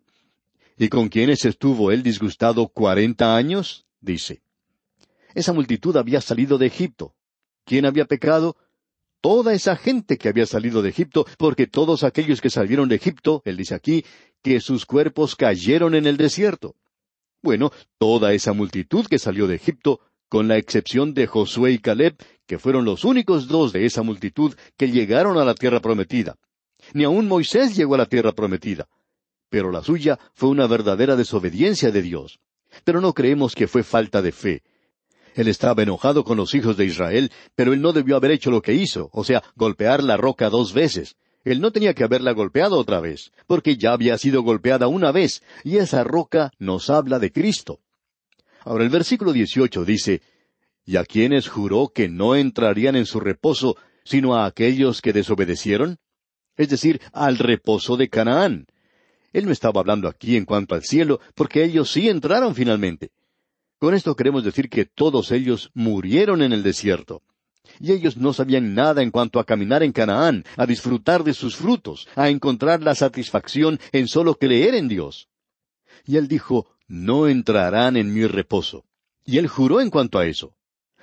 ¿Y 0.78 0.88
con 0.88 1.10
quiénes 1.10 1.44
estuvo 1.44 1.92
Él 1.92 2.02
disgustado 2.02 2.70
cuarenta 2.70 3.36
años? 3.36 3.86
dice. 4.00 4.42
Esa 5.34 5.52
multitud 5.52 5.98
había 5.98 6.22
salido 6.22 6.58
de 6.58 6.68
Egipto. 6.68 7.14
¿Quién 7.66 7.86
había 7.86 8.06
pecado? 8.06 8.56
toda 9.20 9.54
esa 9.54 9.76
gente 9.76 10.18
que 10.18 10.30
había 10.30 10.46
salido 10.46 10.82
de 10.84 10.90
Egipto, 10.90 11.26
porque 11.40 11.66
todos 11.66 12.04
aquellos 12.04 12.40
que 12.42 12.52
salieron 12.52 12.88
de 12.88 12.98
Egipto, 12.98 13.42
él 13.44 13.58
dice 13.58 13.74
aquí, 13.74 14.06
que 14.44 14.62
sus 14.62 14.86
cuerpos 14.86 15.36
cayeron 15.36 15.96
en 15.96 16.06
el 16.06 16.16
desierto. 16.16 16.76
Bueno, 17.46 17.72
toda 18.00 18.34
esa 18.34 18.54
multitud 18.54 19.06
que 19.06 19.20
salió 19.20 19.46
de 19.46 19.58
Egipto, 19.58 20.00
con 20.30 20.48
la 20.48 20.58
excepción 20.58 21.14
de 21.14 21.28
Josué 21.28 21.74
y 21.74 21.78
Caleb, 21.78 22.16
que 22.48 22.58
fueron 22.58 22.86
los 22.86 23.06
únicos 23.06 23.48
dos 23.48 23.72
de 23.72 23.86
esa 23.86 24.02
multitud 24.02 24.56
que 24.76 24.90
llegaron 24.90 25.38
a 25.38 25.46
la 25.46 25.54
tierra 25.54 25.80
prometida. 25.80 26.38
Ni 26.94 27.04
aun 27.04 27.28
Moisés 27.28 27.76
llegó 27.76 27.94
a 27.94 28.00
la 28.00 28.08
tierra 28.08 28.32
prometida. 28.32 28.88
Pero 29.52 29.72
la 29.72 29.84
suya 29.84 30.18
fue 30.34 30.50
una 30.50 30.66
verdadera 30.66 31.16
desobediencia 31.16 31.92
de 31.92 32.02
Dios. 32.02 32.40
Pero 32.84 33.00
no 33.00 33.14
creemos 33.14 33.54
que 33.54 33.68
fue 33.68 33.84
falta 33.84 34.24
de 34.24 34.32
fe. 34.32 34.64
Él 35.36 35.48
estaba 35.48 35.84
enojado 35.84 36.24
con 36.24 36.38
los 36.38 36.56
hijos 36.56 36.78
de 36.78 36.86
Israel, 36.86 37.32
pero 37.54 37.74
él 37.74 37.82
no 37.82 37.94
debió 37.94 38.16
haber 38.16 38.32
hecho 38.32 38.50
lo 38.50 38.64
que 38.64 38.74
hizo, 38.74 39.12
o 39.14 39.24
sea, 39.24 39.44
golpear 39.56 40.04
la 40.04 40.18
roca 40.18 40.50
dos 40.50 40.74
veces. 40.74 41.16
Él 41.46 41.62
no 41.62 41.72
tenía 41.72 41.94
que 41.94 42.04
haberla 42.04 42.32
golpeado 42.34 42.78
otra 42.78 43.00
vez, 43.00 43.32
porque 43.46 43.78
ya 43.78 43.94
había 43.94 44.18
sido 44.18 44.42
golpeada 44.42 44.88
una 44.88 45.12
vez, 45.12 45.44
y 45.64 45.78
esa 45.78 46.04
roca 46.04 46.52
nos 46.58 46.90
habla 46.90 47.20
de 47.20 47.32
Cristo. 47.32 47.80
Ahora 48.62 48.84
el 48.84 48.90
versículo 48.90 49.32
18 49.32 49.86
dice, 49.86 50.22
¿Y 50.86 50.98
a 50.98 51.06
quienes 51.06 51.48
juró 51.48 51.90
que 51.94 52.10
no 52.10 52.36
entrarían 52.36 52.96
en 52.96 53.06
su 53.06 53.20
reposo, 53.20 53.78
sino 54.04 54.36
a 54.36 54.48
aquellos 54.48 55.02
que 55.02 55.14
desobedecieron? 55.14 56.00
Es 56.58 56.70
decir, 56.70 57.00
al 57.14 57.38
reposo 57.38 57.96
de 57.96 58.10
Canaán. 58.10 58.66
Él 59.32 59.46
no 59.46 59.52
estaba 59.52 59.82
hablando 59.82 60.08
aquí 60.08 60.38
en 60.38 60.46
cuanto 60.46 60.74
al 60.74 60.84
cielo, 60.84 61.20
porque 61.36 61.64
ellos 61.64 61.92
sí 61.92 62.10
entraron 62.10 62.56
finalmente. 62.56 63.12
Con 63.78 63.94
esto 63.94 64.16
queremos 64.16 64.44
decir 64.44 64.70
que 64.70 64.86
todos 64.86 65.32
ellos 65.32 65.70
murieron 65.76 66.42
en 66.42 66.54
el 66.54 66.64
desierto. 66.64 67.22
Y 67.80 67.92
ellos 67.92 68.18
no 68.18 68.34
sabían 68.34 68.74
nada 68.74 69.02
en 69.02 69.12
cuanto 69.12 69.40
a 69.40 69.46
caminar 69.46 69.84
en 69.84 69.92
Canaán, 69.92 70.46
a 70.58 70.66
disfrutar 70.66 71.24
de 71.24 71.34
sus 71.34 71.56
frutos, 71.56 72.08
a 72.16 72.30
encontrar 72.30 72.82
la 72.82 72.96
satisfacción 72.96 73.80
en 73.92 74.08
solo 74.08 74.36
creer 74.36 74.76
en 74.76 74.88
Dios. 74.88 75.30
Y 76.06 76.18
él 76.18 76.28
dijo, 76.28 76.68
no 76.88 77.28
entrarán 77.28 77.98
en 77.98 78.14
mi 78.14 78.26
reposo. 78.26 78.86
Y 79.26 79.38
él 79.38 79.48
juró 79.48 79.82
en 79.82 79.90
cuanto 79.90 80.20
a 80.20 80.26
eso. 80.26 80.56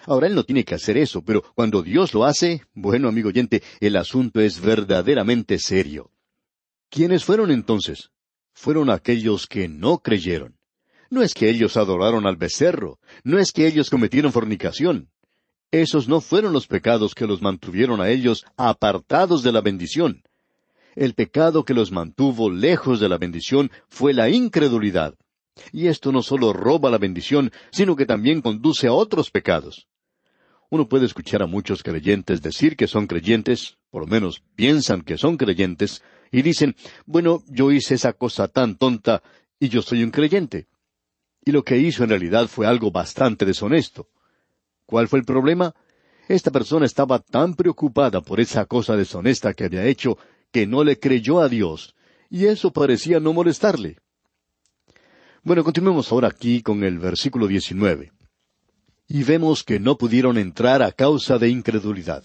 Ahora 0.07 0.27
él 0.27 0.35
no 0.35 0.45
tiene 0.45 0.65
que 0.65 0.75
hacer 0.75 0.97
eso, 0.97 1.23
pero 1.23 1.43
cuando 1.55 1.83
Dios 1.83 2.13
lo 2.13 2.25
hace, 2.25 2.63
bueno, 2.75 3.09
amigo 3.09 3.29
oyente, 3.29 3.63
el 3.81 3.97
asunto 3.97 4.41
es 4.41 4.61
verdaderamente 4.61 5.59
serio. 5.59 6.11
¿Quiénes 6.89 7.25
fueron 7.25 7.51
entonces? 7.51 8.11
Fueron 8.53 8.91
aquellos 8.91 9.47
que 9.47 9.69
no 9.69 9.99
creyeron. 9.99 10.57
No 11.09 11.23
es 11.23 11.35
que 11.35 11.51
ellos 11.51 11.77
adoraron 11.77 12.27
al 12.27 12.37
becerro, 12.37 12.99
no 13.23 13.39
es 13.39 13.53
que 13.53 13.67
ellos 13.67 13.91
cometieron 13.91 14.33
fornicación. 14.33 15.09
Esos 15.73 16.07
no 16.07 16.21
fueron 16.21 16.53
los 16.53 16.67
pecados 16.67 17.15
que 17.15 17.27
los 17.27 17.41
mantuvieron 17.41 18.03
a 18.03 18.11
ellos 18.11 18.45
apartados 18.59 19.43
de 19.43 19.53
la 19.53 19.63
bendición. 19.63 20.23
El 20.95 21.15
pecado 21.15 21.65
que 21.65 21.73
los 21.73 21.91
mantuvo 21.91 22.51
lejos 22.51 23.01
de 23.01 23.09
la 23.09 23.17
bendición 23.17 23.71
fue 23.89 24.13
la 24.13 24.29
incredulidad. 24.29 25.15
Y 25.73 25.87
esto 25.87 26.13
no 26.13 26.23
solo 26.23 26.53
roba 26.53 26.91
la 26.91 26.99
bendición, 26.99 27.51
sino 27.71 27.97
que 27.97 28.05
también 28.05 28.43
conduce 28.43 28.87
a 28.87 28.93
otros 28.93 29.31
pecados. 29.31 29.89
Uno 30.69 30.89
puede 30.91 31.07
escuchar 31.07 31.43
a 31.43 31.47
muchos 31.47 31.83
creyentes 31.83 32.43
decir 32.43 32.77
que 32.77 32.87
son 32.87 33.07
creyentes, 33.07 33.79
por 33.91 34.03
lo 34.03 34.09
menos 34.09 34.43
piensan 34.55 35.01
que 35.01 35.17
son 35.17 35.39
creyentes, 35.39 36.03
y 36.31 36.43
dicen, 36.43 36.77
bueno, 37.07 37.43
yo 37.49 37.73
hice 37.73 37.95
esa 37.95 38.13
cosa 38.13 38.47
tan 38.47 38.77
tonta 38.77 39.23
y 39.59 39.71
yo 39.71 39.81
soy 39.81 40.03
un 40.03 40.11
creyente. 40.11 40.67
Y 41.43 41.53
lo 41.53 41.65
que 41.65 41.79
hizo 41.79 42.05
en 42.05 42.11
realidad 42.11 42.47
fue 42.49 42.67
algo 42.67 42.91
bastante 42.91 43.47
deshonesto. 43.47 44.09
¿Cuál 44.93 45.09
fue 45.09 45.21
el 45.21 45.25
problema? 45.25 45.75
Esta 46.29 46.51
persona 46.51 46.85
estaba 46.85 47.19
tan 47.19 47.55
preocupada 47.55 48.21
por 48.21 48.41
esa 48.41 48.67
cosa 48.67 48.95
deshonesta 48.95 49.55
que 49.55 49.65
había 49.65 49.87
hecho 49.87 50.19
que 50.51 50.67
no 50.67 50.85
le 50.85 50.99
creyó 50.99 51.41
a 51.41 51.49
Dios, 51.49 51.95
y 52.29 52.45
eso 52.45 52.75
parecía 52.75 53.19
no 53.19 53.33
molestarle. 53.33 53.97
Bueno, 55.43 55.65
continuemos 55.65 56.13
ahora 56.13 56.29
aquí 56.29 56.61
con 56.61 56.85
el 56.85 56.99
versículo 56.99 57.47
19. 57.47 58.13
Y 59.09 59.25
vemos 59.25 59.65
que 59.65 59.81
no 59.81 59.97
pudieron 59.97 60.37
entrar 60.37 60.83
a 60.83 60.93
causa 60.93 61.39
de 61.39 61.49
incredulidad. 61.49 62.23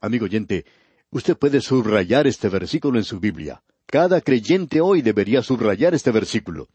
Amigo 0.00 0.24
oyente, 0.24 0.64
usted 1.10 1.36
puede 1.36 1.60
subrayar 1.60 2.26
este 2.26 2.48
versículo 2.48 2.98
en 2.98 3.04
su 3.04 3.20
Biblia. 3.20 3.62
Cada 3.86 4.20
creyente 4.22 4.80
hoy 4.80 5.02
debería 5.02 5.40
subrayar 5.40 5.94
este 5.94 6.10
versículo. 6.10 6.66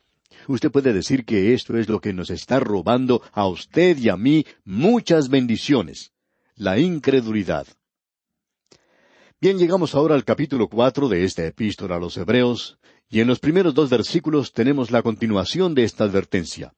Usted 0.48 0.72
puede 0.72 0.94
decir 0.94 1.26
que 1.26 1.54
esto 1.54 1.78
es 1.78 1.90
lo 1.90 2.00
que 2.00 2.14
nos 2.14 2.30
está 2.30 2.60
robando 2.60 3.22
a 3.32 3.48
usted 3.48 3.98
y 3.98 4.10
a 4.10 4.18
mí 4.18 4.46
muchas 4.64 5.30
bendiciones. 5.30 6.12
La 6.56 6.78
incredulidad. 6.80 7.68
Bien, 9.42 9.58
llegamos 9.58 9.94
ahora 9.94 10.16
al 10.16 10.24
capítulo 10.24 10.70
cuatro 10.70 11.10
de 11.10 11.24
esta 11.24 11.46
epístola 11.46 11.98
a 11.98 12.00
los 12.00 12.18
Hebreos, 12.18 12.80
y 13.10 13.20
en 13.20 13.28
los 13.28 13.40
primeros 13.40 13.74
dos 13.74 13.90
versículos 13.90 14.54
tenemos 14.54 14.92
la 14.92 15.02
continuación 15.02 15.76
de 15.76 15.84
esta 15.84 16.06
advertencia. 16.06 16.74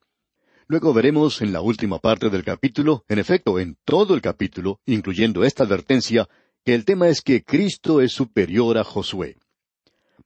Luego 0.68 0.94
veremos 0.94 1.42
en 1.42 1.54
la 1.54 1.62
última 1.62 2.00
parte 2.00 2.30
del 2.30 2.44
capítulo, 2.44 3.06
en 3.08 3.20
efecto, 3.20 3.60
en 3.60 3.78
todo 3.86 4.14
el 4.14 4.22
capítulo, 4.22 4.82
incluyendo 4.86 5.46
esta 5.46 5.64
advertencia, 5.64 6.28
que 6.66 6.76
el 6.76 6.84
tema 6.84 7.08
es 7.08 7.22
que 7.22 7.44
Cristo 7.44 8.02
es 8.02 8.12
superior 8.12 8.78
a 8.78 8.84
Josué. 8.84 9.38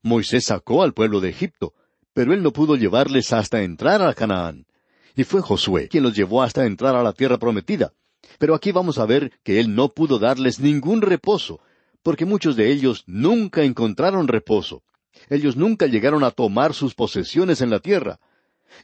Moisés 0.02 0.46
sacó 0.46 0.82
al 0.82 0.94
pueblo 0.94 1.20
de 1.20 1.28
Egipto, 1.28 1.74
pero 2.14 2.32
él 2.32 2.42
no 2.42 2.52
pudo 2.52 2.76
llevarles 2.76 3.32
hasta 3.32 3.62
entrar 3.62 4.02
a 4.02 4.14
Canaán. 4.14 4.66
Y 5.14 5.24
fue 5.24 5.42
Josué 5.42 5.88
quien 5.88 6.02
los 6.02 6.14
llevó 6.14 6.42
hasta 6.42 6.66
entrar 6.66 6.94
a 6.96 7.02
la 7.02 7.12
tierra 7.12 7.38
prometida. 7.38 7.92
Pero 8.38 8.54
aquí 8.54 8.72
vamos 8.72 8.98
a 8.98 9.06
ver 9.06 9.32
que 9.42 9.60
él 9.60 9.74
no 9.74 9.88
pudo 9.88 10.18
darles 10.18 10.60
ningún 10.60 11.02
reposo, 11.02 11.60
porque 12.02 12.24
muchos 12.24 12.56
de 12.56 12.70
ellos 12.70 13.04
nunca 13.06 13.62
encontraron 13.62 14.28
reposo. 14.28 14.82
Ellos 15.28 15.56
nunca 15.56 15.86
llegaron 15.86 16.24
a 16.24 16.30
tomar 16.30 16.74
sus 16.74 16.94
posesiones 16.94 17.60
en 17.60 17.70
la 17.70 17.80
tierra. 17.80 18.18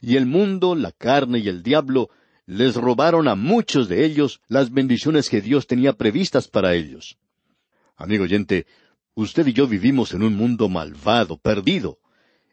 Y 0.01 0.15
el 0.15 0.25
mundo, 0.25 0.75
la 0.75 0.91
carne 0.91 1.39
y 1.39 1.47
el 1.47 1.63
diablo 1.63 2.09
les 2.45 2.75
robaron 2.75 3.27
a 3.27 3.35
muchos 3.35 3.87
de 3.89 4.05
ellos 4.05 4.41
las 4.47 4.71
bendiciones 4.71 5.29
que 5.29 5.41
Dios 5.41 5.67
tenía 5.67 5.93
previstas 5.93 6.47
para 6.47 6.73
ellos. 6.73 7.17
Amigo 7.95 8.23
oyente, 8.23 8.65
usted 9.13 9.45
y 9.47 9.53
yo 9.53 9.67
vivimos 9.67 10.13
en 10.13 10.23
un 10.23 10.35
mundo 10.35 10.69
malvado, 10.69 11.37
perdido. 11.37 11.99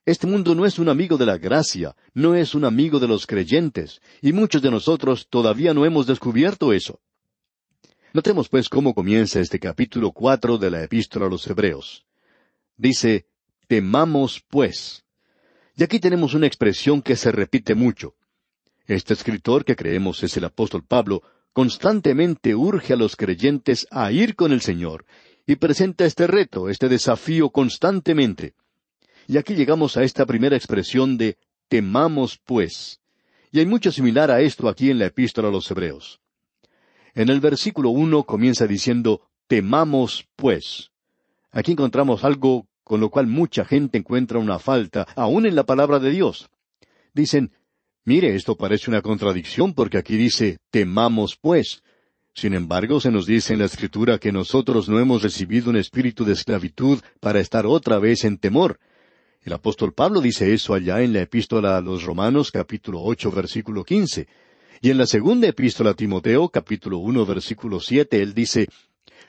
Este 0.07 0.29
mundo 0.29 0.55
no 0.55 0.65
es 0.65 0.79
un 0.79 0.89
amigo 0.89 1.17
de 1.17 1.27
la 1.27 1.37
gracia, 1.37 1.97
no 2.15 2.37
es 2.37 2.55
un 2.55 2.65
amigo 2.65 3.01
de 3.01 3.09
los 3.09 3.27
creyentes, 3.27 4.01
y 4.23 4.33
muchos 4.33 4.63
de 4.63 4.71
nosotros 4.71 5.27
todavía 5.29 5.75
no 5.75 5.85
hemos 5.85 6.07
descubierto 6.07 6.73
eso. 6.73 7.01
Notemos 8.13 8.49
pues 8.49 8.69
cómo 8.69 8.95
comienza 8.95 9.41
este 9.41 9.59
capítulo 9.59 10.13
cuatro 10.13 10.59
de 10.59 10.71
la 10.71 10.85
epístola 10.85 11.27
a 11.27 11.29
los 11.29 11.45
Hebreos. 11.49 12.07
Dice, 12.77 13.27
temamos 13.67 14.45
pues. 14.49 15.05
Y 15.77 15.83
aquí 15.83 15.99
tenemos 15.99 16.35
una 16.35 16.47
expresión 16.47 17.03
que 17.03 17.17
se 17.17 17.33
repite 17.33 17.75
mucho. 17.75 18.15
Este 18.87 19.13
escritor, 19.13 19.65
que 19.65 19.75
creemos 19.75 20.23
es 20.23 20.37
el 20.37 20.45
apóstol 20.45 20.85
Pablo, 20.87 21.25
constantemente 21.53 22.55
urge 22.55 22.93
a 22.93 22.97
los 22.97 23.17
creyentes 23.17 23.89
a 23.91 24.13
ir 24.13 24.37
con 24.37 24.53
el 24.53 24.61
Señor, 24.61 25.05
y 25.49 25.57
presenta 25.57 26.05
este 26.05 26.29
reto, 26.29 26.69
este 26.69 26.89
desafío 26.89 27.51
constantemente. 27.51 28.55
Y 29.27 29.39
aquí 29.39 29.55
llegamos 29.55 29.97
a 29.97 30.05
esta 30.05 30.27
primera 30.27 30.57
expresión 30.57 31.19
de 31.19 31.37
temamos 31.69 32.39
pues. 32.45 33.01
Y 33.51 33.59
hay 33.59 33.67
mucho 33.67 33.91
similar 33.91 34.31
a 34.31 34.41
esto 34.41 34.69
aquí 34.69 34.91
en 34.91 34.99
la 34.99 35.07
epístola 35.07 35.49
a 35.49 35.51
los 35.51 35.71
Hebreos. 35.71 36.21
En 37.15 37.29
el 37.31 37.41
versículo 37.41 37.91
uno 37.91 38.25
comienza 38.25 38.67
diciendo, 38.67 39.23
temamos 39.47 40.27
pues. 40.37 40.91
Aquí 41.51 41.73
encontramos 41.73 42.25
algo 42.25 42.67
con 42.85 43.01
lo 43.01 43.11
cual 43.11 43.27
mucha 43.27 43.65
gente 43.65 43.99
encuentra 43.99 44.39
una 44.39 44.61
falta, 44.61 45.09
aún 45.17 45.45
en 45.47 45.57
la 45.57 45.65
palabra 45.65 45.99
de 45.99 46.11
Dios. 46.11 46.49
Dicen, 47.15 47.51
mire, 48.05 48.37
esto 48.37 48.57
parece 48.57 48.91
una 48.91 49.03
contradicción 49.03 49.75
porque 49.75 49.99
aquí 49.99 50.17
dice, 50.17 50.59
temamos 50.71 51.37
pues. 51.41 51.83
Sin 52.33 52.55
embargo, 52.55 53.01
se 53.01 53.11
nos 53.11 53.27
dice 53.27 53.55
en 53.55 53.61
la 53.61 53.65
Escritura 53.65 54.19
que 54.19 54.31
nosotros 54.31 54.89
no 54.89 55.01
hemos 55.01 55.23
recibido 55.23 55.71
un 55.71 55.77
espíritu 55.77 56.25
de 56.25 56.35
esclavitud 56.35 57.01
para 57.19 57.41
estar 57.41 57.67
otra 57.67 57.99
vez 57.99 58.25
en 58.25 58.37
temor. 58.37 58.79
El 59.47 59.53
apóstol 59.53 59.95
Pablo 59.95 60.21
dice 60.21 60.53
eso 60.53 60.75
allá 60.75 61.03
en 61.03 61.13
la 61.13 61.23
epístola 61.23 61.77
a 61.77 61.81
los 61.81 62.03
Romanos 62.03 62.51
capítulo 62.51 63.01
ocho 63.01 63.31
versículo 63.31 63.85
quince. 63.85 64.27
Y 64.81 64.91
en 64.91 64.99
la 64.99 65.07
segunda 65.07 65.47
epístola 65.47 65.91
a 65.91 65.95
Timoteo, 65.95 66.49
capítulo 66.49 66.99
uno, 66.99 67.25
versículo 67.25 67.79
siete, 67.79 68.21
él 68.23 68.35
dice, 68.35 68.67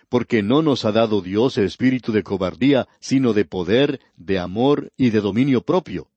Porque 0.09 0.41
no 0.41 0.63
nos 0.63 0.85
ha 0.85 0.91
dado 0.91 1.21
Dios 1.21 1.59
espíritu 1.59 2.11
de 2.11 2.23
cobardía, 2.23 2.87
sino 2.99 3.33
de 3.33 3.45
poder, 3.45 3.99
de 4.15 4.39
amor 4.39 4.91
y 4.97 5.11
de 5.11 5.21
dominio 5.21 5.61
propio. 5.61 6.09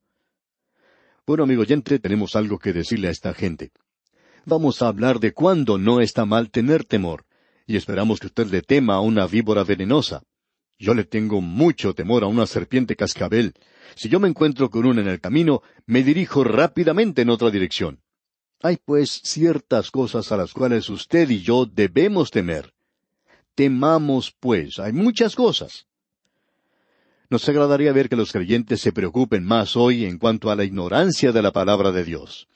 Bueno, 1.26 1.42
amigo 1.42 1.60
oyente, 1.60 1.98
tenemos 1.98 2.36
algo 2.36 2.58
que 2.58 2.72
decirle 2.72 3.08
a 3.08 3.10
esta 3.10 3.34
gente. 3.34 3.70
Vamos 4.46 4.80
a 4.80 4.88
hablar 4.88 5.20
de 5.20 5.34
cuándo 5.34 5.76
no 5.76 6.00
está 6.00 6.24
mal 6.24 6.50
tener 6.50 6.84
temor, 6.84 7.26
y 7.66 7.76
esperamos 7.76 8.18
que 8.18 8.28
usted 8.28 8.46
le 8.46 8.62
tema 8.62 8.94
a 8.94 9.00
una 9.02 9.26
víbora 9.26 9.62
venenosa. 9.62 10.22
Yo 10.80 10.94
le 10.94 11.04
tengo 11.04 11.42
mucho 11.42 11.94
temor 11.94 12.24
a 12.24 12.26
una 12.26 12.46
serpiente 12.46 12.96
cascabel. 12.96 13.52
Si 13.96 14.08
yo 14.08 14.18
me 14.18 14.28
encuentro 14.28 14.70
con 14.70 14.86
una 14.86 15.02
en 15.02 15.08
el 15.08 15.20
camino, 15.20 15.62
me 15.84 16.02
dirijo 16.02 16.42
rápidamente 16.42 17.20
en 17.20 17.28
otra 17.28 17.50
dirección. 17.50 18.00
Hay 18.62 18.78
pues 18.82 19.20
ciertas 19.22 19.90
cosas 19.90 20.32
a 20.32 20.38
las 20.38 20.54
cuales 20.54 20.88
usted 20.88 21.28
y 21.28 21.42
yo 21.42 21.66
debemos 21.66 22.30
temer. 22.30 22.72
Temamos 23.54 24.34
pues, 24.40 24.78
hay 24.78 24.94
muchas 24.94 25.36
cosas. 25.36 25.86
Nos 27.28 27.46
agradaría 27.46 27.92
ver 27.92 28.08
que 28.08 28.16
los 28.16 28.32
creyentes 28.32 28.80
se 28.80 28.90
preocupen 28.92 29.44
más 29.44 29.76
hoy 29.76 30.06
en 30.06 30.16
cuanto 30.16 30.50
a 30.50 30.56
la 30.56 30.64
ignorancia 30.64 31.30
de 31.30 31.42
la 31.42 31.52
palabra 31.52 31.92
de 31.92 32.04
Dios. 32.04 32.48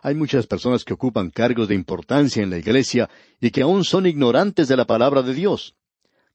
Hay 0.00 0.14
muchas 0.14 0.46
personas 0.46 0.84
que 0.84 0.94
ocupan 0.94 1.30
cargos 1.30 1.66
de 1.66 1.74
importancia 1.74 2.40
en 2.40 2.50
la 2.50 2.58
iglesia 2.58 3.10
y 3.40 3.50
que 3.50 3.62
aún 3.62 3.82
son 3.82 4.06
ignorantes 4.06 4.68
de 4.68 4.76
la 4.76 4.84
palabra 4.84 5.22
de 5.22 5.34
Dios. 5.34 5.74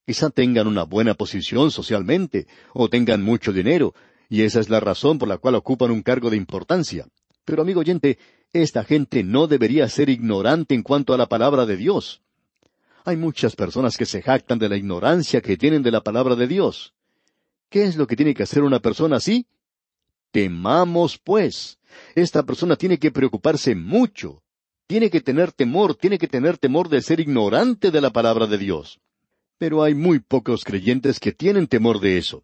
Quizá 0.09 0.31
tengan 0.31 0.65
una 0.65 0.85
buena 0.85 1.13
posición 1.13 1.69
socialmente, 1.69 2.47
o 2.73 2.89
tengan 2.89 3.21
mucho 3.21 3.53
dinero, 3.53 3.93
y 4.27 4.41
esa 4.41 4.59
es 4.59 4.67
la 4.67 4.79
razón 4.79 5.19
por 5.19 5.27
la 5.27 5.37
cual 5.37 5.53
ocupan 5.53 5.91
un 5.91 6.01
cargo 6.01 6.31
de 6.31 6.35
importancia. 6.35 7.05
Pero 7.45 7.61
amigo 7.61 7.81
oyente, 7.81 8.17
esta 8.51 8.83
gente 8.83 9.23
no 9.23 9.45
debería 9.45 9.87
ser 9.87 10.09
ignorante 10.09 10.73
en 10.73 10.81
cuanto 10.81 11.13
a 11.13 11.17
la 11.19 11.27
palabra 11.27 11.67
de 11.67 11.77
Dios. 11.77 12.23
Hay 13.05 13.17
muchas 13.17 13.55
personas 13.55 13.97
que 13.97 14.07
se 14.07 14.23
jactan 14.23 14.57
de 14.57 14.69
la 14.69 14.77
ignorancia 14.77 15.41
que 15.41 15.57
tienen 15.57 15.83
de 15.83 15.91
la 15.91 16.01
palabra 16.01 16.35
de 16.35 16.47
Dios. 16.47 16.95
¿Qué 17.69 17.83
es 17.83 17.95
lo 17.95 18.07
que 18.07 18.15
tiene 18.15 18.33
que 18.33 18.41
hacer 18.41 18.63
una 18.63 18.79
persona 18.79 19.17
así? 19.17 19.45
Temamos, 20.31 21.19
pues. 21.19 21.77
Esta 22.15 22.41
persona 22.41 22.75
tiene 22.77 22.97
que 22.97 23.11
preocuparse 23.11 23.75
mucho. 23.75 24.41
Tiene 24.87 25.11
que 25.11 25.21
tener 25.21 25.51
temor, 25.51 25.93
tiene 25.93 26.17
que 26.17 26.27
tener 26.27 26.57
temor 26.57 26.89
de 26.89 27.03
ser 27.03 27.19
ignorante 27.19 27.91
de 27.91 28.01
la 28.01 28.09
palabra 28.09 28.47
de 28.47 28.57
Dios. 28.57 28.99
Pero 29.59 29.83
hay 29.83 29.93
muy 29.93 30.19
pocos 30.19 30.63
creyentes 30.63 31.19
que 31.19 31.31
tienen 31.31 31.67
temor 31.67 31.99
de 31.99 32.17
eso. 32.17 32.43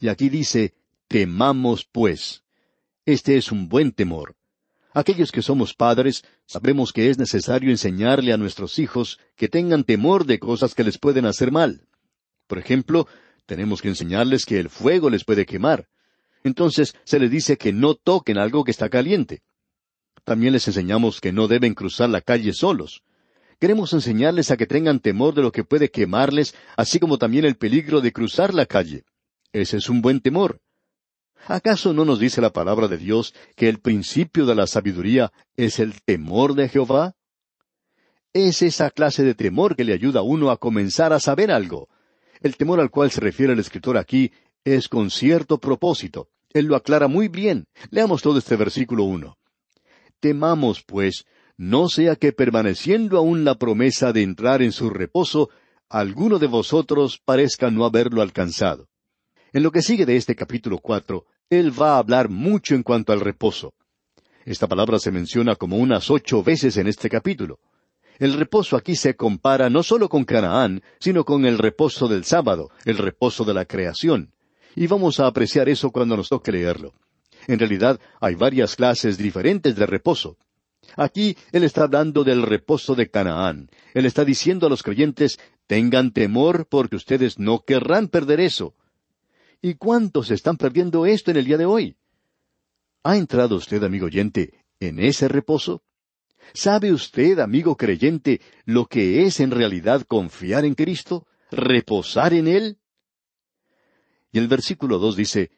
Y 0.00 0.08
aquí 0.08 0.28
dice, 0.28 0.74
temamos, 1.06 1.84
pues. 1.84 2.42
Este 3.06 3.36
es 3.36 3.52
un 3.52 3.68
buen 3.68 3.92
temor. 3.92 4.34
Aquellos 4.94 5.30
que 5.30 5.42
somos 5.42 5.74
padres 5.74 6.24
sabemos 6.46 6.92
que 6.92 7.10
es 7.10 7.18
necesario 7.18 7.70
enseñarle 7.70 8.32
a 8.32 8.36
nuestros 8.36 8.78
hijos 8.78 9.20
que 9.36 9.48
tengan 9.48 9.84
temor 9.84 10.24
de 10.24 10.38
cosas 10.38 10.74
que 10.74 10.84
les 10.84 10.98
pueden 10.98 11.26
hacer 11.26 11.52
mal. 11.52 11.86
Por 12.46 12.58
ejemplo, 12.58 13.06
tenemos 13.44 13.82
que 13.82 13.88
enseñarles 13.88 14.46
que 14.46 14.58
el 14.58 14.70
fuego 14.70 15.10
les 15.10 15.24
puede 15.24 15.46
quemar. 15.46 15.88
Entonces 16.44 16.94
se 17.04 17.18
les 17.18 17.30
dice 17.30 17.58
que 17.58 17.72
no 17.72 17.94
toquen 17.94 18.38
algo 18.38 18.64
que 18.64 18.70
está 18.70 18.88
caliente. 18.88 19.42
También 20.24 20.54
les 20.54 20.66
enseñamos 20.66 21.20
que 21.20 21.32
no 21.32 21.48
deben 21.48 21.74
cruzar 21.74 22.08
la 22.08 22.22
calle 22.22 22.54
solos. 22.54 23.02
Queremos 23.60 23.92
enseñarles 23.92 24.50
a 24.50 24.56
que 24.56 24.66
tengan 24.66 25.00
temor 25.00 25.34
de 25.34 25.42
lo 25.42 25.52
que 25.52 25.64
puede 25.64 25.90
quemarles, 25.90 26.54
así 26.76 26.98
como 26.98 27.18
también 27.18 27.44
el 27.44 27.56
peligro 27.56 28.00
de 28.00 28.12
cruzar 28.12 28.54
la 28.54 28.66
calle. 28.66 29.04
Ese 29.52 29.76
es 29.76 29.88
un 29.88 30.02
buen 30.02 30.20
temor. 30.20 30.60
¿Acaso 31.46 31.92
no 31.92 32.04
nos 32.04 32.18
dice 32.18 32.40
la 32.40 32.52
palabra 32.52 32.88
de 32.88 32.96
Dios 32.96 33.34
que 33.54 33.68
el 33.68 33.78
principio 33.78 34.46
de 34.46 34.54
la 34.54 34.66
sabiduría 34.66 35.32
es 35.56 35.78
el 35.78 36.00
temor 36.02 36.54
de 36.54 36.68
Jehová? 36.68 37.14
Es 38.32 38.62
esa 38.62 38.90
clase 38.90 39.22
de 39.22 39.34
temor 39.34 39.76
que 39.76 39.84
le 39.84 39.92
ayuda 39.92 40.20
a 40.20 40.24
uno 40.24 40.50
a 40.50 40.56
comenzar 40.56 41.12
a 41.12 41.20
saber 41.20 41.50
algo. 41.50 41.88
El 42.40 42.56
temor 42.56 42.80
al 42.80 42.90
cual 42.90 43.10
se 43.10 43.20
refiere 43.20 43.52
el 43.52 43.58
escritor 43.58 43.96
aquí 43.96 44.32
es 44.64 44.88
con 44.88 45.10
cierto 45.10 45.58
propósito. 45.58 46.28
Él 46.52 46.66
lo 46.66 46.76
aclara 46.76 47.08
muy 47.08 47.28
bien. 47.28 47.66
Leamos 47.90 48.22
todo 48.22 48.38
este 48.38 48.56
versículo 48.56 49.04
uno. 49.04 49.36
Temamos, 50.20 50.82
pues, 50.82 51.26
no 51.56 51.88
sea 51.88 52.16
que 52.16 52.32
permaneciendo 52.32 53.18
aún 53.18 53.44
la 53.44 53.56
promesa 53.56 54.12
de 54.12 54.22
entrar 54.22 54.62
en 54.62 54.72
su 54.72 54.90
reposo, 54.90 55.50
alguno 55.88 56.38
de 56.38 56.46
vosotros 56.46 57.20
parezca 57.24 57.70
no 57.70 57.84
haberlo 57.84 58.22
alcanzado. 58.22 58.88
En 59.52 59.62
lo 59.62 59.70
que 59.70 59.82
sigue 59.82 60.06
de 60.06 60.16
este 60.16 60.34
capítulo 60.34 60.78
cuatro, 60.78 61.26
él 61.48 61.70
va 61.80 61.94
a 61.94 61.98
hablar 61.98 62.28
mucho 62.28 62.74
en 62.74 62.82
cuanto 62.82 63.12
al 63.12 63.20
reposo. 63.20 63.72
Esta 64.44 64.66
palabra 64.66 64.98
se 64.98 65.12
menciona 65.12 65.54
como 65.54 65.76
unas 65.76 66.10
ocho 66.10 66.42
veces 66.42 66.76
en 66.76 66.88
este 66.88 67.08
capítulo. 67.08 67.60
El 68.18 68.34
reposo 68.34 68.76
aquí 68.76 68.94
se 68.94 69.14
compara 69.14 69.70
no 69.70 69.82
solo 69.82 70.08
con 70.08 70.24
Canaán, 70.24 70.82
sino 70.98 71.24
con 71.24 71.46
el 71.46 71.58
reposo 71.58 72.08
del 72.08 72.24
sábado, 72.24 72.70
el 72.84 72.98
reposo 72.98 73.44
de 73.44 73.54
la 73.54 73.64
creación. 73.64 74.32
Y 74.76 74.86
vamos 74.86 75.20
a 75.20 75.26
apreciar 75.26 75.68
eso 75.68 75.90
cuando 75.90 76.16
nos 76.16 76.28
toque 76.28 76.52
leerlo. 76.52 76.92
En 77.46 77.58
realidad 77.58 78.00
hay 78.20 78.34
varias 78.34 78.76
clases 78.76 79.18
diferentes 79.18 79.76
de 79.76 79.86
reposo. 79.86 80.36
Aquí 80.96 81.36
Él 81.52 81.64
está 81.64 81.84
hablando 81.84 82.24
del 82.24 82.42
reposo 82.42 82.94
de 82.94 83.10
Canaán. 83.10 83.70
Él 83.94 84.06
está 84.06 84.24
diciendo 84.24 84.66
a 84.66 84.70
los 84.70 84.82
creyentes, 84.82 85.38
tengan 85.66 86.12
temor 86.12 86.66
porque 86.68 86.96
ustedes 86.96 87.38
no 87.38 87.60
querrán 87.60 88.08
perder 88.08 88.40
eso. 88.40 88.74
¿Y 89.62 89.74
cuántos 89.74 90.30
están 90.30 90.56
perdiendo 90.56 91.06
esto 91.06 91.30
en 91.30 91.38
el 91.38 91.44
día 91.46 91.56
de 91.56 91.66
hoy? 91.66 91.96
¿Ha 93.02 93.16
entrado 93.16 93.56
usted, 93.56 93.82
amigo 93.82 94.06
oyente, 94.06 94.52
en 94.80 94.98
ese 94.98 95.28
reposo? 95.28 95.82
¿Sabe 96.52 96.92
usted, 96.92 97.38
amigo 97.38 97.76
creyente, 97.76 98.40
lo 98.64 98.86
que 98.86 99.22
es 99.22 99.40
en 99.40 99.50
realidad 99.50 100.02
confiar 100.06 100.64
en 100.64 100.74
Cristo? 100.74 101.26
¿Reposar 101.50 102.34
en 102.34 102.48
Él? 102.48 102.78
Y 104.32 104.38
el 104.38 104.48
versículo 104.48 104.98
dos 104.98 105.16
dice, 105.16 105.50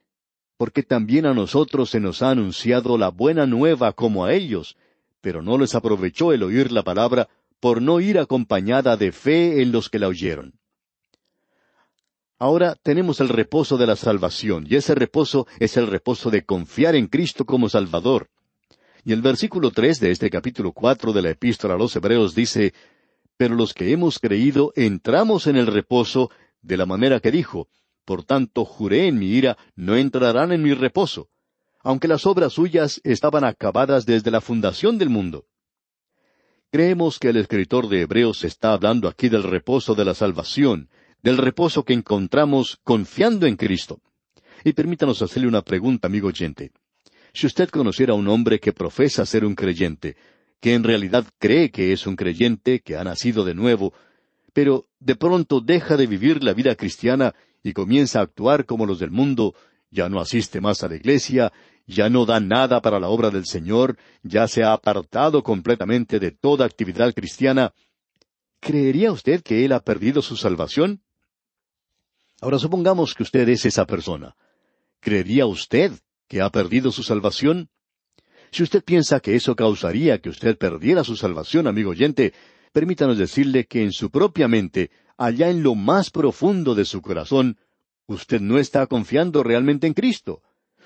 Porque 0.56 0.82
también 0.82 1.26
a 1.26 1.34
nosotros 1.34 1.90
se 1.90 2.00
nos 2.00 2.22
ha 2.22 2.30
anunciado 2.30 2.98
la 2.98 3.08
buena 3.08 3.46
nueva 3.46 3.92
como 3.92 4.24
a 4.24 4.32
ellos, 4.32 4.76
pero 5.26 5.42
no 5.42 5.58
les 5.58 5.74
aprovechó 5.74 6.32
el 6.32 6.44
oír 6.44 6.70
la 6.70 6.84
palabra 6.84 7.28
por 7.58 7.82
no 7.82 7.98
ir 7.98 8.16
acompañada 8.16 8.96
de 8.96 9.10
fe 9.10 9.60
en 9.60 9.72
los 9.72 9.90
que 9.90 9.98
la 9.98 10.06
oyeron. 10.06 10.54
Ahora 12.38 12.76
tenemos 12.80 13.18
el 13.18 13.28
reposo 13.28 13.76
de 13.76 13.88
la 13.88 13.96
salvación, 13.96 14.68
y 14.70 14.76
ese 14.76 14.94
reposo 14.94 15.48
es 15.58 15.76
el 15.76 15.88
reposo 15.88 16.30
de 16.30 16.44
confiar 16.44 16.94
en 16.94 17.08
Cristo 17.08 17.44
como 17.44 17.68
Salvador. 17.68 18.30
Y 19.04 19.12
el 19.12 19.20
versículo 19.20 19.72
tres 19.72 19.98
de 19.98 20.12
este 20.12 20.30
capítulo 20.30 20.70
cuatro 20.70 21.12
de 21.12 21.22
la 21.22 21.30
Epístola 21.30 21.74
a 21.74 21.76
los 21.76 21.96
Hebreos 21.96 22.36
dice 22.36 22.72
Pero 23.36 23.56
los 23.56 23.74
que 23.74 23.90
hemos 23.90 24.20
creído 24.20 24.72
entramos 24.76 25.48
en 25.48 25.56
el 25.56 25.66
reposo 25.66 26.30
de 26.62 26.76
la 26.76 26.86
manera 26.86 27.18
que 27.18 27.32
dijo, 27.32 27.66
Por 28.04 28.22
tanto 28.22 28.64
juré 28.64 29.08
en 29.08 29.18
mi 29.18 29.26
ira, 29.26 29.58
no 29.74 29.96
entrarán 29.96 30.52
en 30.52 30.62
mi 30.62 30.72
reposo, 30.72 31.30
aunque 31.86 32.08
las 32.08 32.26
obras 32.26 32.54
suyas 32.54 33.00
estaban 33.04 33.44
acabadas 33.44 34.06
desde 34.06 34.32
la 34.32 34.40
fundación 34.40 34.98
del 34.98 35.08
mundo. 35.08 35.46
Creemos 36.72 37.20
que 37.20 37.28
el 37.28 37.36
escritor 37.36 37.88
de 37.88 38.00
Hebreos 38.00 38.42
está 38.42 38.72
hablando 38.72 39.06
aquí 39.06 39.28
del 39.28 39.44
reposo 39.44 39.94
de 39.94 40.04
la 40.04 40.12
salvación, 40.12 40.90
del 41.22 41.36
reposo 41.36 41.84
que 41.84 41.92
encontramos 41.92 42.80
confiando 42.82 43.46
en 43.46 43.54
Cristo. 43.54 44.00
Y 44.64 44.72
permítanos 44.72 45.22
hacerle 45.22 45.46
una 45.46 45.62
pregunta, 45.62 46.08
amigo 46.08 46.26
oyente. 46.26 46.72
Si 47.32 47.46
usted 47.46 47.68
conociera 47.68 48.14
a 48.14 48.16
un 48.16 48.26
hombre 48.26 48.58
que 48.58 48.72
profesa 48.72 49.24
ser 49.24 49.44
un 49.44 49.54
creyente, 49.54 50.16
que 50.60 50.74
en 50.74 50.82
realidad 50.82 51.24
cree 51.38 51.70
que 51.70 51.92
es 51.92 52.04
un 52.08 52.16
creyente, 52.16 52.80
que 52.80 52.96
ha 52.96 53.04
nacido 53.04 53.44
de 53.44 53.54
nuevo, 53.54 53.94
pero 54.52 54.88
de 54.98 55.14
pronto 55.14 55.60
deja 55.60 55.96
de 55.96 56.08
vivir 56.08 56.42
la 56.42 56.52
vida 56.52 56.74
cristiana 56.74 57.32
y 57.62 57.74
comienza 57.74 58.18
a 58.18 58.22
actuar 58.22 58.66
como 58.66 58.86
los 58.86 58.98
del 58.98 59.12
mundo, 59.12 59.54
ya 59.96 60.08
no 60.10 60.20
asiste 60.20 60.60
más 60.60 60.84
a 60.84 60.88
la 60.88 60.96
iglesia, 60.96 61.52
ya 61.86 62.10
no 62.10 62.26
da 62.26 62.38
nada 62.38 62.82
para 62.82 63.00
la 63.00 63.08
obra 63.08 63.30
del 63.30 63.46
Señor, 63.46 63.96
ya 64.22 64.46
se 64.46 64.62
ha 64.62 64.72
apartado 64.72 65.42
completamente 65.42 66.20
de 66.20 66.32
toda 66.32 66.66
actividad 66.66 67.14
cristiana, 67.14 67.72
¿creería 68.60 69.10
usted 69.10 69.42
que 69.42 69.64
él 69.64 69.72
ha 69.72 69.80
perdido 69.80 70.20
su 70.20 70.36
salvación? 70.36 71.00
Ahora 72.42 72.58
supongamos 72.58 73.14
que 73.14 73.22
usted 73.22 73.48
es 73.48 73.64
esa 73.64 73.86
persona. 73.86 74.36
¿Creería 75.00 75.46
usted 75.46 75.92
que 76.28 76.42
ha 76.42 76.50
perdido 76.50 76.92
su 76.92 77.02
salvación? 77.02 77.70
Si 78.50 78.62
usted 78.62 78.84
piensa 78.84 79.20
que 79.20 79.34
eso 79.34 79.56
causaría 79.56 80.20
que 80.20 80.28
usted 80.28 80.58
perdiera 80.58 81.04
su 81.04 81.16
salvación, 81.16 81.66
amigo 81.66 81.90
oyente, 81.90 82.34
permítanos 82.72 83.16
decirle 83.16 83.64
que 83.64 83.82
en 83.82 83.92
su 83.92 84.10
propia 84.10 84.46
mente, 84.46 84.90
allá 85.16 85.48
en 85.48 85.62
lo 85.62 85.74
más 85.74 86.10
profundo 86.10 86.74
de 86.74 86.84
su 86.84 87.00
corazón, 87.00 87.56
usted 88.06 88.40
no 88.40 88.58
está 88.58 88.86
confiando 88.86 89.42
realmente 89.42 89.86
en 89.86 89.94
Cristo. 89.94 90.42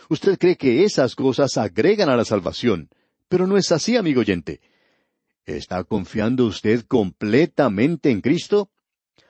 Usted 0.09 0.39
cree 0.39 0.57
que 0.57 0.85
esas 0.85 1.15
cosas 1.15 1.57
agregan 1.57 2.09
a 2.09 2.17
la 2.17 2.25
salvación, 2.25 2.89
pero 3.29 3.47
no 3.47 3.57
es 3.57 3.71
así, 3.73 3.97
amigo 3.97 4.21
oyente. 4.21 4.61
¿Está 5.45 5.85
confiando 5.85 6.47
usted 6.47 6.85
completamente 6.87 8.11
en 8.11 8.21
Cristo? 8.21 8.71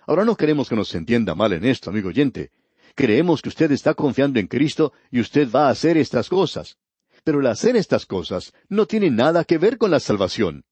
Ahora 0.06 0.24
no 0.24 0.36
queremos 0.36 0.68
que 0.68 0.76
nos 0.76 0.94
entienda 0.94 1.34
mal 1.34 1.52
en 1.52 1.64
esto, 1.64 1.90
amigo 1.90 2.08
oyente. 2.08 2.50
Creemos 2.94 3.42
que 3.42 3.48
usted 3.48 3.70
está 3.72 3.94
confiando 3.94 4.40
en 4.40 4.46
Cristo 4.46 4.92
y 5.10 5.20
usted 5.20 5.50
va 5.50 5.68
a 5.68 5.70
hacer 5.70 5.96
estas 5.96 6.28
cosas. 6.28 6.78
Pero 7.24 7.40
el 7.40 7.46
hacer 7.46 7.76
estas 7.76 8.06
cosas 8.06 8.52
no 8.68 8.86
tiene 8.86 9.10
nada 9.10 9.44
que 9.44 9.58
ver 9.58 9.78
con 9.78 9.90
la 9.90 10.00
salvación. 10.00 10.64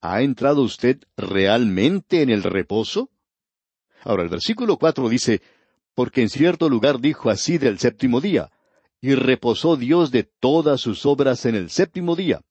¿Ha 0.00 0.22
entrado 0.22 0.62
usted 0.62 1.00
realmente 1.16 2.22
en 2.22 2.30
el 2.30 2.42
reposo? 2.42 3.10
Ahora 4.04 4.22
el 4.22 4.28
versículo 4.28 4.76
cuatro 4.76 5.08
dice, 5.08 5.42
porque 5.96 6.20
en 6.20 6.28
cierto 6.28 6.68
lugar 6.68 7.00
dijo 7.00 7.30
así 7.30 7.56
del 7.56 7.78
séptimo 7.78 8.20
día, 8.20 8.50
y 9.00 9.14
reposó 9.14 9.76
Dios 9.76 10.10
de 10.10 10.24
todas 10.24 10.82
sus 10.82 11.06
obras 11.06 11.46
en 11.46 11.54
el 11.54 11.70
séptimo 11.70 12.14
día. 12.14 12.42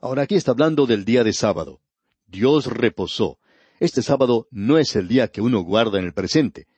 Ahora 0.00 0.22
aquí 0.22 0.36
está 0.36 0.52
hablando 0.52 0.86
del 0.86 1.04
día 1.04 1.24
de 1.24 1.32
sábado. 1.32 1.80
Dios 2.24 2.66
reposó. 2.66 3.40
Este 3.80 4.00
sábado 4.00 4.46
no 4.52 4.78
es 4.78 4.94
el 4.94 5.08
día 5.08 5.26
que 5.26 5.40
uno 5.40 5.62
guarda 5.62 5.98
en 5.98 6.04
el 6.04 6.14
presente. 6.14 6.68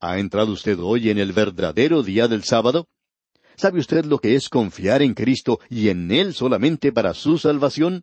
¿Ha 0.00 0.18
entrado 0.18 0.50
usted 0.50 0.76
hoy 0.80 1.08
en 1.08 1.18
el 1.18 1.32
verdadero 1.32 2.02
día 2.02 2.26
del 2.26 2.42
sábado? 2.42 2.88
¿Sabe 3.56 3.78
usted 3.78 4.04
lo 4.06 4.18
que 4.18 4.34
es 4.34 4.48
confiar 4.48 5.02
en 5.02 5.14
Cristo 5.14 5.60
y 5.70 5.88
en 5.88 6.10
Él 6.10 6.34
solamente 6.34 6.90
para 6.90 7.14
su 7.14 7.38
salvación? 7.38 8.02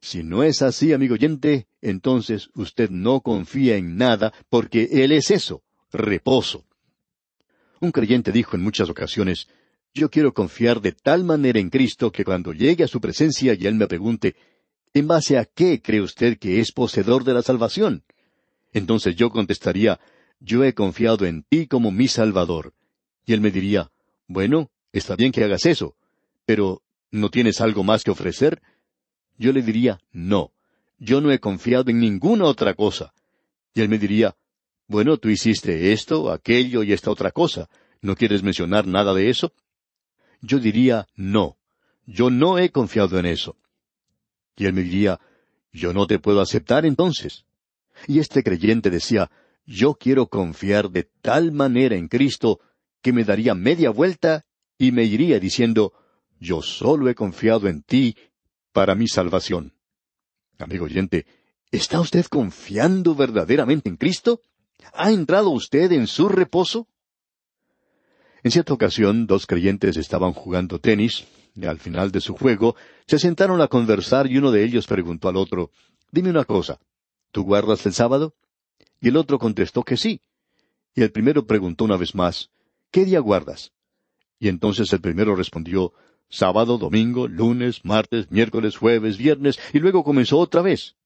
Si 0.00 0.22
no 0.22 0.44
es 0.44 0.62
así, 0.62 0.92
amigo 0.92 1.14
oyente, 1.14 1.66
entonces 1.80 2.50
usted 2.54 2.88
no 2.88 3.20
confía 3.20 3.76
en 3.76 3.96
nada 3.96 4.32
porque 4.48 4.88
Él 4.92 5.10
es 5.10 5.32
eso, 5.32 5.64
reposo. 5.92 6.64
Un 7.80 7.92
creyente 7.92 8.32
dijo 8.32 8.56
en 8.56 8.62
muchas 8.62 8.88
ocasiones, 8.88 9.48
yo 9.94 10.10
quiero 10.10 10.34
confiar 10.34 10.80
de 10.80 10.92
tal 10.92 11.24
manera 11.24 11.58
en 11.58 11.70
Cristo 11.70 12.12
que 12.12 12.24
cuando 12.24 12.52
llegue 12.52 12.84
a 12.84 12.88
su 12.88 13.00
presencia 13.00 13.54
y 13.54 13.66
Él 13.66 13.74
me 13.74 13.86
pregunte, 13.86 14.36
¿En 14.94 15.06
base 15.06 15.38
a 15.38 15.44
qué 15.44 15.80
cree 15.80 16.00
usted 16.00 16.38
que 16.38 16.60
es 16.60 16.72
poseedor 16.72 17.24
de 17.24 17.34
la 17.34 17.42
salvación? 17.42 18.04
Entonces 18.72 19.16
yo 19.16 19.30
contestaría, 19.30 20.00
yo 20.40 20.64
he 20.64 20.74
confiado 20.74 21.26
en 21.26 21.42
ti 21.42 21.66
como 21.66 21.90
mi 21.90 22.08
Salvador. 22.08 22.74
Y 23.26 23.32
él 23.34 23.40
me 23.40 23.50
diría, 23.50 23.90
bueno, 24.26 24.70
está 24.92 25.16
bien 25.16 25.32
que 25.32 25.44
hagas 25.44 25.66
eso, 25.66 25.94
pero 26.46 26.82
¿no 27.10 27.30
tienes 27.30 27.60
algo 27.60 27.84
más 27.84 28.02
que 28.02 28.10
ofrecer? 28.10 28.62
Yo 29.36 29.52
le 29.52 29.62
diría, 29.62 30.00
no, 30.10 30.52
yo 30.98 31.20
no 31.20 31.30
he 31.30 31.38
confiado 31.38 31.90
en 31.90 32.00
ninguna 32.00 32.44
otra 32.44 32.74
cosa. 32.74 33.12
Y 33.74 33.82
él 33.82 33.88
me 33.88 33.98
diría, 33.98 34.36
bueno, 34.88 35.18
tú 35.18 35.28
hiciste 35.28 35.92
esto, 35.92 36.32
aquello 36.32 36.82
y 36.82 36.92
esta 36.92 37.10
otra 37.10 37.30
cosa. 37.30 37.68
¿No 38.00 38.16
quieres 38.16 38.42
mencionar 38.42 38.86
nada 38.86 39.12
de 39.12 39.28
eso? 39.28 39.52
Yo 40.40 40.58
diría, 40.58 41.06
no, 41.14 41.58
yo 42.06 42.30
no 42.30 42.58
he 42.58 42.70
confiado 42.70 43.18
en 43.18 43.26
eso. 43.26 43.56
Y 44.56 44.64
él 44.64 44.72
me 44.72 44.82
diría, 44.82 45.20
yo 45.72 45.92
no 45.92 46.06
te 46.06 46.18
puedo 46.18 46.40
aceptar 46.40 46.86
entonces. 46.86 47.44
Y 48.06 48.18
este 48.18 48.42
creyente 48.42 48.88
decía, 48.88 49.30
yo 49.66 49.94
quiero 49.94 50.28
confiar 50.28 50.90
de 50.90 51.04
tal 51.20 51.52
manera 51.52 51.96
en 51.96 52.08
Cristo 52.08 52.60
que 53.02 53.12
me 53.12 53.24
daría 53.24 53.54
media 53.54 53.90
vuelta 53.90 54.46
y 54.78 54.92
me 54.92 55.04
iría 55.04 55.38
diciendo, 55.38 55.92
yo 56.40 56.62
solo 56.62 57.10
he 57.10 57.14
confiado 57.14 57.68
en 57.68 57.82
ti 57.82 58.16
para 58.72 58.94
mi 58.94 59.06
salvación. 59.06 59.74
Amigo 60.58 60.86
oyente, 60.86 61.26
¿está 61.70 62.00
usted 62.00 62.24
confiando 62.26 63.14
verdaderamente 63.14 63.90
en 63.90 63.96
Cristo? 63.96 64.40
¿Ha 64.92 65.10
entrado 65.10 65.50
usted 65.50 65.92
en 65.92 66.06
su 66.06 66.28
reposo? 66.28 66.86
En 68.42 68.50
cierta 68.50 68.72
ocasión, 68.72 69.26
dos 69.26 69.46
creyentes 69.46 69.96
estaban 69.96 70.32
jugando 70.32 70.78
tenis, 70.78 71.26
y 71.54 71.66
al 71.66 71.78
final 71.78 72.12
de 72.12 72.20
su 72.20 72.36
juego, 72.36 72.76
se 73.06 73.18
sentaron 73.18 73.60
a 73.60 73.68
conversar 73.68 74.30
y 74.30 74.38
uno 74.38 74.50
de 74.50 74.64
ellos 74.64 74.86
preguntó 74.86 75.28
al 75.28 75.36
otro, 75.36 75.70
Dime 76.10 76.30
una 76.30 76.44
cosa, 76.44 76.80
¿tú 77.32 77.42
guardas 77.42 77.84
el 77.86 77.92
sábado? 77.92 78.34
Y 79.00 79.08
el 79.08 79.16
otro 79.16 79.38
contestó 79.38 79.82
que 79.82 79.96
sí. 79.96 80.20
Y 80.94 81.02
el 81.02 81.12
primero 81.12 81.46
preguntó 81.46 81.84
una 81.84 81.96
vez 81.96 82.14
más, 82.14 82.50
¿qué 82.90 83.04
día 83.04 83.20
guardas? 83.20 83.72
Y 84.38 84.48
entonces 84.48 84.92
el 84.92 85.00
primero 85.00 85.34
respondió, 85.34 85.92
sábado, 86.28 86.78
domingo, 86.78 87.28
lunes, 87.28 87.84
martes, 87.84 88.30
miércoles, 88.30 88.76
jueves, 88.76 89.18
viernes, 89.18 89.58
y 89.72 89.80
luego 89.80 90.04
comenzó 90.04 90.38
otra 90.38 90.62
vez. 90.62 90.96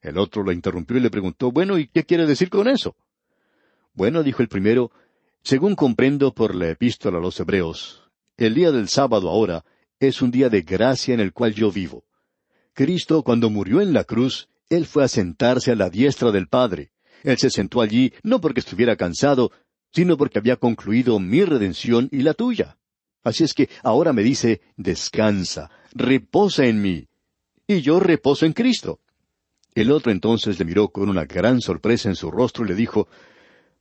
El 0.00 0.18
otro 0.18 0.42
lo 0.42 0.52
interrumpió 0.52 0.96
y 0.96 1.00
le 1.00 1.10
preguntó, 1.10 1.50
bueno, 1.50 1.78
¿y 1.78 1.88
qué 1.88 2.04
quiere 2.04 2.26
decir 2.26 2.50
con 2.50 2.68
eso? 2.68 2.96
Bueno, 3.94 4.22
dijo 4.22 4.42
el 4.42 4.48
primero, 4.48 4.92
según 5.42 5.74
comprendo 5.74 6.32
por 6.34 6.54
la 6.54 6.68
epístola 6.68 7.18
a 7.18 7.20
los 7.20 7.40
Hebreos, 7.40 8.08
el 8.36 8.54
día 8.54 8.70
del 8.70 8.88
sábado 8.88 9.28
ahora 9.28 9.64
es 9.98 10.22
un 10.22 10.30
día 10.30 10.48
de 10.48 10.62
gracia 10.62 11.14
en 11.14 11.20
el 11.20 11.32
cual 11.32 11.54
yo 11.54 11.72
vivo. 11.72 12.04
Cristo, 12.72 13.24
cuando 13.24 13.50
murió 13.50 13.80
en 13.80 13.92
la 13.92 14.04
cruz, 14.04 14.48
Él 14.70 14.86
fue 14.86 15.02
a 15.02 15.08
sentarse 15.08 15.72
a 15.72 15.74
la 15.74 15.90
diestra 15.90 16.30
del 16.30 16.46
Padre. 16.46 16.92
Él 17.24 17.36
se 17.38 17.50
sentó 17.50 17.80
allí 17.80 18.12
no 18.22 18.40
porque 18.40 18.60
estuviera 18.60 18.94
cansado, 18.94 19.50
sino 19.92 20.16
porque 20.16 20.38
había 20.38 20.56
concluido 20.56 21.18
mi 21.18 21.44
redención 21.44 22.08
y 22.12 22.22
la 22.22 22.34
tuya. 22.34 22.78
Así 23.24 23.42
es 23.42 23.54
que 23.54 23.68
ahora 23.82 24.12
me 24.12 24.22
dice, 24.22 24.60
descansa, 24.76 25.70
reposa 25.92 26.66
en 26.66 26.80
mí. 26.80 27.08
Y 27.66 27.80
yo 27.80 27.98
reposo 27.98 28.46
en 28.46 28.52
Cristo. 28.52 29.00
El 29.74 29.90
otro 29.90 30.10
entonces 30.10 30.58
le 30.58 30.64
miró 30.64 30.88
con 30.88 31.08
una 31.08 31.24
gran 31.24 31.60
sorpresa 31.60 32.08
en 32.08 32.16
su 32.16 32.30
rostro 32.30 32.64
y 32.64 32.68
le 32.68 32.74
dijo, 32.74 33.08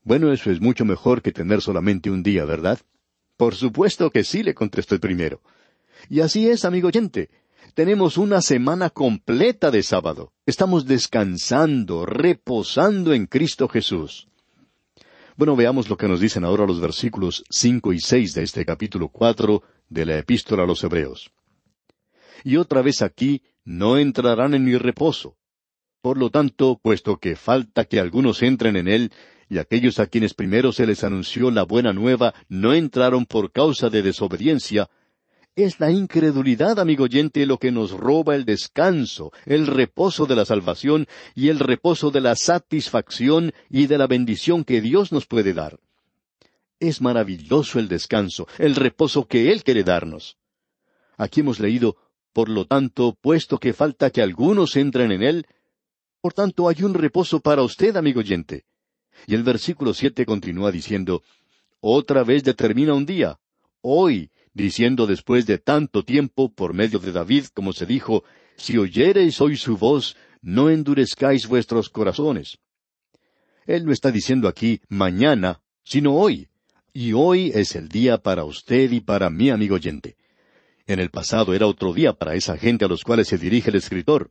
Bueno, 0.04 0.32
eso 0.32 0.52
es 0.52 0.62
mucho 0.62 0.86
mejor 0.86 1.22
que 1.22 1.32
tener 1.32 1.62
solamente 1.62 2.10
un 2.10 2.24
día, 2.24 2.46
¿verdad? 2.46 2.80
Por 3.38 3.56
supuesto 3.56 4.10
que 4.10 4.24
sí, 4.24 4.44
le 4.44 4.54
contestó 4.54 4.96
el 4.96 5.02
primero. 5.02 5.42
Y 6.10 6.22
así 6.22 6.50
es, 6.50 6.66
amigo 6.66 6.88
oyente. 6.88 7.30
Tenemos 7.74 8.18
una 8.18 8.42
semana 8.42 8.90
completa 8.90 9.70
de 9.70 9.84
sábado. 9.84 10.34
Estamos 10.46 10.86
descansando, 10.86 12.06
reposando 12.06 13.14
en 13.14 13.28
Cristo 13.28 13.68
Jesús. 13.68 14.28
Bueno, 15.36 15.56
veamos 15.56 15.88
lo 15.88 15.98
que 15.98 16.08
nos 16.08 16.20
dicen 16.20 16.44
ahora 16.44 16.66
los 16.66 16.82
versículos 16.82 17.44
cinco 17.52 17.94
y 17.94 18.00
seis 18.00 18.34
de 18.34 18.42
este 18.42 18.66
capítulo 18.66 19.10
cuatro 19.10 19.62
de 19.88 20.08
la 20.08 20.18
Epístola 20.18 20.64
a 20.64 20.66
los 20.66 20.84
Hebreos. 20.84 21.32
Y 22.44 22.58
otra 22.58 22.82
vez 22.82 23.04
aquí 23.04 23.44
no 23.64 23.98
entrarán 23.98 24.56
en 24.56 24.64
mi 24.64 24.76
reposo. 24.78 25.37
Por 26.08 26.18
lo 26.18 26.30
tanto, 26.30 26.80
puesto 26.82 27.18
que 27.18 27.36
falta 27.36 27.84
que 27.84 28.00
algunos 28.00 28.42
entren 28.42 28.78
en 28.78 28.88
él, 28.88 29.12
y 29.50 29.58
aquellos 29.58 30.00
a 30.00 30.08
quienes 30.08 30.34
primero 30.34 30.72
se 30.72 30.88
les 30.88 31.04
anunció 31.04 31.52
la 31.52 31.64
buena 31.64 31.92
nueva 31.92 32.34
no 32.48 32.74
entraron 32.74 33.26
por 33.26 33.52
causa 33.52 33.90
de 33.90 34.04
desobediencia, 34.04 34.90
es 35.58 35.82
la 35.82 35.92
incredulidad, 35.92 36.80
amigo 36.80 37.04
oyente, 37.04 37.46
lo 37.46 37.58
que 37.58 37.74
nos 37.74 37.92
roba 37.92 38.36
el 38.36 38.46
descanso, 38.46 39.34
el 39.46 39.68
reposo 39.68 40.26
de 40.26 40.38
la 40.38 40.46
salvación 40.46 41.08
y 41.36 41.50
el 41.50 41.60
reposo 41.60 42.10
de 42.10 42.22
la 42.22 42.38
satisfacción 42.38 43.52
y 43.70 43.88
de 43.88 43.98
la 43.98 44.08
bendición 44.08 44.64
que 44.64 44.80
Dios 44.80 45.12
nos 45.12 45.26
puede 45.26 45.54
dar. 45.54 45.78
Es 46.80 47.02
maravilloso 47.02 47.80
el 47.80 47.90
descanso, 47.90 48.48
el 48.60 48.76
reposo 48.76 49.28
que 49.28 49.52
Él 49.52 49.62
quiere 49.66 49.84
darnos. 49.84 50.38
Aquí 51.18 51.42
hemos 51.42 51.60
leído, 51.60 51.98
por 52.32 52.48
lo 52.48 52.64
tanto, 52.64 53.18
puesto 53.20 53.58
que 53.58 53.74
falta 53.74 54.10
que 54.10 54.22
algunos 54.22 54.78
entren 54.78 55.12
en 55.12 55.24
Él, 55.24 55.48
por 56.28 56.34
tanto 56.34 56.68
hay 56.68 56.84
un 56.84 56.94
reposo 56.94 57.40
para 57.40 57.62
usted, 57.62 57.96
amigo 57.96 58.20
oyente. 58.20 58.66
Y 59.28 59.34
el 59.34 59.44
versículo 59.44 59.94
siete 59.94 60.26
continúa 60.26 60.74
diciendo, 60.74 61.24
Otra 61.80 62.26
vez 62.26 62.44
determina 62.44 62.94
un 62.94 63.06
día, 63.06 63.40
hoy, 63.80 64.30
diciendo 64.54 65.08
después 65.08 65.46
de 65.46 65.58
tanto 65.58 66.04
tiempo 66.04 66.52
por 66.54 66.74
medio 66.74 67.00
de 67.00 67.14
David, 67.14 67.46
como 67.54 67.72
se 67.72 67.86
dijo, 67.86 68.26
Si 68.58 68.78
oyereis 68.78 69.40
hoy 69.40 69.56
su 69.56 69.78
voz, 69.78 70.18
no 70.42 70.70
endurezcáis 70.70 71.48
vuestros 71.48 71.88
corazones. 71.88 72.58
Él 73.66 73.86
no 73.86 73.94
está 73.94 74.12
diciendo 74.12 74.50
aquí 74.50 74.82
mañana, 74.90 75.62
sino 75.86 76.14
hoy. 76.14 76.50
Y 76.92 77.14
hoy 77.14 77.54
es 77.56 77.74
el 77.78 77.88
día 77.88 78.18
para 78.18 78.44
usted 78.44 78.92
y 78.92 79.00
para 79.00 79.30
mí, 79.30 79.50
amigo 79.50 79.76
oyente. 79.76 80.18
En 80.88 81.00
el 81.00 81.10
pasado 81.10 81.54
era 81.54 81.68
otro 81.68 81.94
día 81.94 82.12
para 82.12 82.36
esa 82.36 82.58
gente 82.58 82.84
a 82.84 82.90
los 82.90 83.06
cuales 83.06 83.30
se 83.30 83.38
dirige 83.38 83.70
el 83.70 83.78
escritor. 83.78 84.30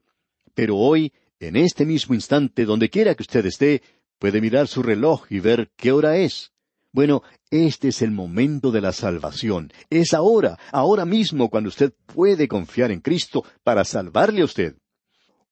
Pero 0.55 0.77
hoy, 0.77 1.13
en 1.41 1.57
este 1.57 1.85
mismo 1.85 2.15
instante, 2.15 2.65
donde 2.65 2.91
quiera 2.91 3.15
que 3.15 3.23
usted 3.23 3.45
esté, 3.47 3.83
puede 4.19 4.41
mirar 4.41 4.69
su 4.69 4.83
reloj 4.83 5.27
y 5.31 5.41
ver 5.41 5.71
qué 5.77 5.93
hora 5.93 6.17
es. 6.17 6.53
Bueno, 6.93 7.23
este 7.51 7.89
es 7.89 8.01
el 8.01 8.11
momento 8.11 8.71
de 8.71 8.81
la 8.81 8.93
salvación. 8.93 9.71
Es 9.91 10.15
ahora, 10.15 10.59
ahora 10.73 11.05
mismo 11.05 11.51
cuando 11.51 11.69
usted 11.69 11.93
puede 12.07 12.49
confiar 12.49 12.91
en 12.91 13.01
Cristo 13.01 13.45
para 13.63 13.85
salvarle 13.85 14.41
a 14.41 14.47
usted. 14.47 14.77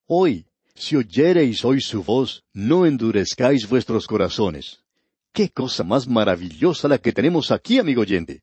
Hoy, 0.06 0.46
si 0.74 0.96
oyereis 0.96 1.64
hoy 1.64 1.80
su 1.80 2.02
voz, 2.02 2.44
no 2.54 2.86
endurezcáis 2.86 3.68
vuestros 3.68 4.06
corazones. 4.06 4.84
Qué 5.32 5.50
cosa 5.50 5.84
más 5.84 6.06
maravillosa 6.08 6.88
la 6.88 6.98
que 6.98 7.12
tenemos 7.12 7.50
aquí, 7.50 7.78
amigo 7.78 8.02
oyente. 8.02 8.42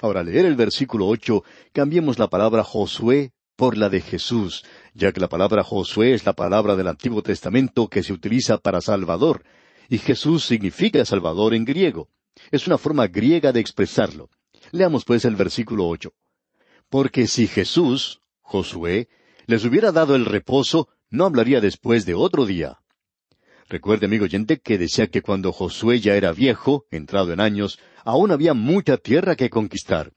Ahora, 0.00 0.24
leer 0.24 0.46
el 0.46 0.56
versículo 0.56 1.06
ocho, 1.06 1.44
cambiemos 1.72 2.18
la 2.18 2.28
palabra 2.28 2.64
Josué 2.64 3.32
por 3.56 3.76
la 3.76 3.88
de 3.88 4.00
Jesús, 4.00 4.64
ya 4.94 5.12
que 5.12 5.20
la 5.20 5.28
palabra 5.28 5.64
Josué 5.64 6.14
es 6.14 6.24
la 6.24 6.34
palabra 6.34 6.76
del 6.76 6.88
Antiguo 6.88 7.22
Testamento 7.22 7.88
que 7.88 8.02
se 8.02 8.12
utiliza 8.12 8.58
para 8.58 8.80
Salvador, 8.80 9.44
y 9.88 9.98
Jesús 9.98 10.44
significa 10.44 11.04
Salvador 11.04 11.54
en 11.54 11.64
griego. 11.64 12.08
Es 12.50 12.66
una 12.66 12.78
forma 12.78 13.06
griega 13.06 13.52
de 13.52 13.60
expresarlo. 13.60 14.28
Leamos 14.72 15.04
pues 15.04 15.24
el 15.24 15.36
versículo 15.36 15.88
ocho. 15.88 16.12
Porque 16.90 17.26
si 17.26 17.46
Jesús, 17.46 18.20
Josué, 18.42 19.08
les 19.46 19.64
hubiera 19.64 19.92
dado 19.92 20.14
el 20.14 20.24
reposo, 20.24 20.88
no 21.08 21.24
hablaría 21.24 21.60
después 21.60 22.04
de 22.04 22.14
otro 22.14 22.46
día. 22.46 22.78
Recuerde, 23.68 24.06
amigo 24.06 24.24
oyente, 24.24 24.58
que 24.58 24.78
decía 24.78 25.08
que 25.08 25.22
cuando 25.22 25.52
Josué 25.52 26.00
ya 26.00 26.14
era 26.14 26.32
viejo, 26.32 26.84
entrado 26.90 27.32
en 27.32 27.40
años, 27.40 27.78
aún 28.04 28.30
había 28.30 28.54
mucha 28.54 28.96
tierra 28.96 29.34
que 29.34 29.50
conquistar. 29.50 30.12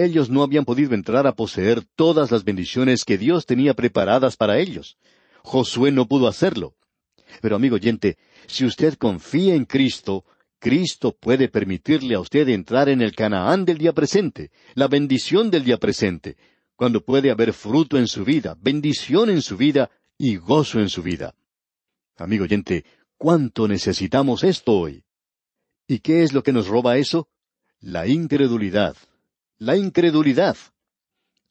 Ellos 0.00 0.30
no 0.30 0.42
habían 0.42 0.64
podido 0.64 0.94
entrar 0.94 1.26
a 1.26 1.34
poseer 1.34 1.84
todas 1.94 2.30
las 2.30 2.42
bendiciones 2.42 3.04
que 3.04 3.18
Dios 3.18 3.44
tenía 3.44 3.74
preparadas 3.74 4.34
para 4.34 4.58
ellos. 4.58 4.96
Josué 5.42 5.92
no 5.92 6.08
pudo 6.08 6.26
hacerlo. 6.26 6.74
Pero, 7.42 7.56
amigo 7.56 7.74
oyente, 7.74 8.16
si 8.46 8.64
usted 8.64 8.94
confía 8.94 9.54
en 9.54 9.66
Cristo, 9.66 10.24
Cristo 10.58 11.14
puede 11.14 11.48
permitirle 11.48 12.14
a 12.14 12.20
usted 12.20 12.48
entrar 12.48 12.88
en 12.88 13.02
el 13.02 13.14
Canaán 13.14 13.66
del 13.66 13.76
día 13.76 13.92
presente, 13.92 14.50
la 14.72 14.88
bendición 14.88 15.50
del 15.50 15.64
día 15.64 15.76
presente, 15.76 16.38
cuando 16.76 17.04
puede 17.04 17.30
haber 17.30 17.52
fruto 17.52 17.98
en 17.98 18.06
su 18.06 18.24
vida, 18.24 18.56
bendición 18.58 19.28
en 19.28 19.42
su 19.42 19.58
vida 19.58 19.90
y 20.16 20.36
gozo 20.36 20.80
en 20.80 20.88
su 20.88 21.02
vida. 21.02 21.34
Amigo 22.16 22.44
oyente, 22.44 22.86
¿cuánto 23.18 23.68
necesitamos 23.68 24.44
esto 24.44 24.78
hoy? 24.78 25.04
¿Y 25.86 25.98
qué 25.98 26.22
es 26.22 26.32
lo 26.32 26.42
que 26.42 26.54
nos 26.54 26.68
roba 26.68 26.96
eso? 26.96 27.28
La 27.80 28.06
incredulidad. 28.06 28.96
La 29.60 29.76
incredulidad. 29.76 30.56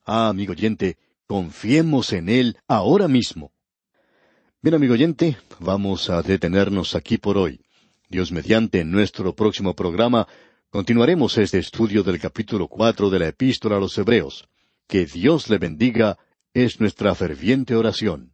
Ah, 0.04 0.30
amigo 0.30 0.54
oyente, 0.54 0.98
confiemos 1.28 2.12
en 2.12 2.28
Él 2.28 2.58
ahora 2.68 3.08
mismo. 3.08 3.52
Bien, 4.64 4.74
amigo 4.74 4.96
oyente, 4.96 5.38
vamos 5.60 6.10
a 6.10 6.24
detenernos 6.24 6.96
aquí 6.96 7.20
por 7.20 7.38
hoy. 7.38 7.62
Dios 8.10 8.32
mediante, 8.32 8.80
en 8.80 8.90
nuestro 8.90 9.36
próximo 9.36 9.76
programa 9.76 10.28
continuaremos 10.72 11.38
este 11.38 11.60
estudio 11.60 12.02
del 12.02 12.20
capítulo 12.20 12.68
cuatro 12.68 13.12
de 13.12 13.20
la 13.20 13.28
Epístola 13.28 13.78
a 13.78 13.80
los 13.80 13.96
Hebreos. 13.96 14.50
Que 14.88 15.06
Dios 15.06 15.48
le 15.48 15.60
bendiga 15.60 16.18
es 16.52 16.80
nuestra 16.80 17.14
ferviente 17.14 17.76
oración. 17.76 18.34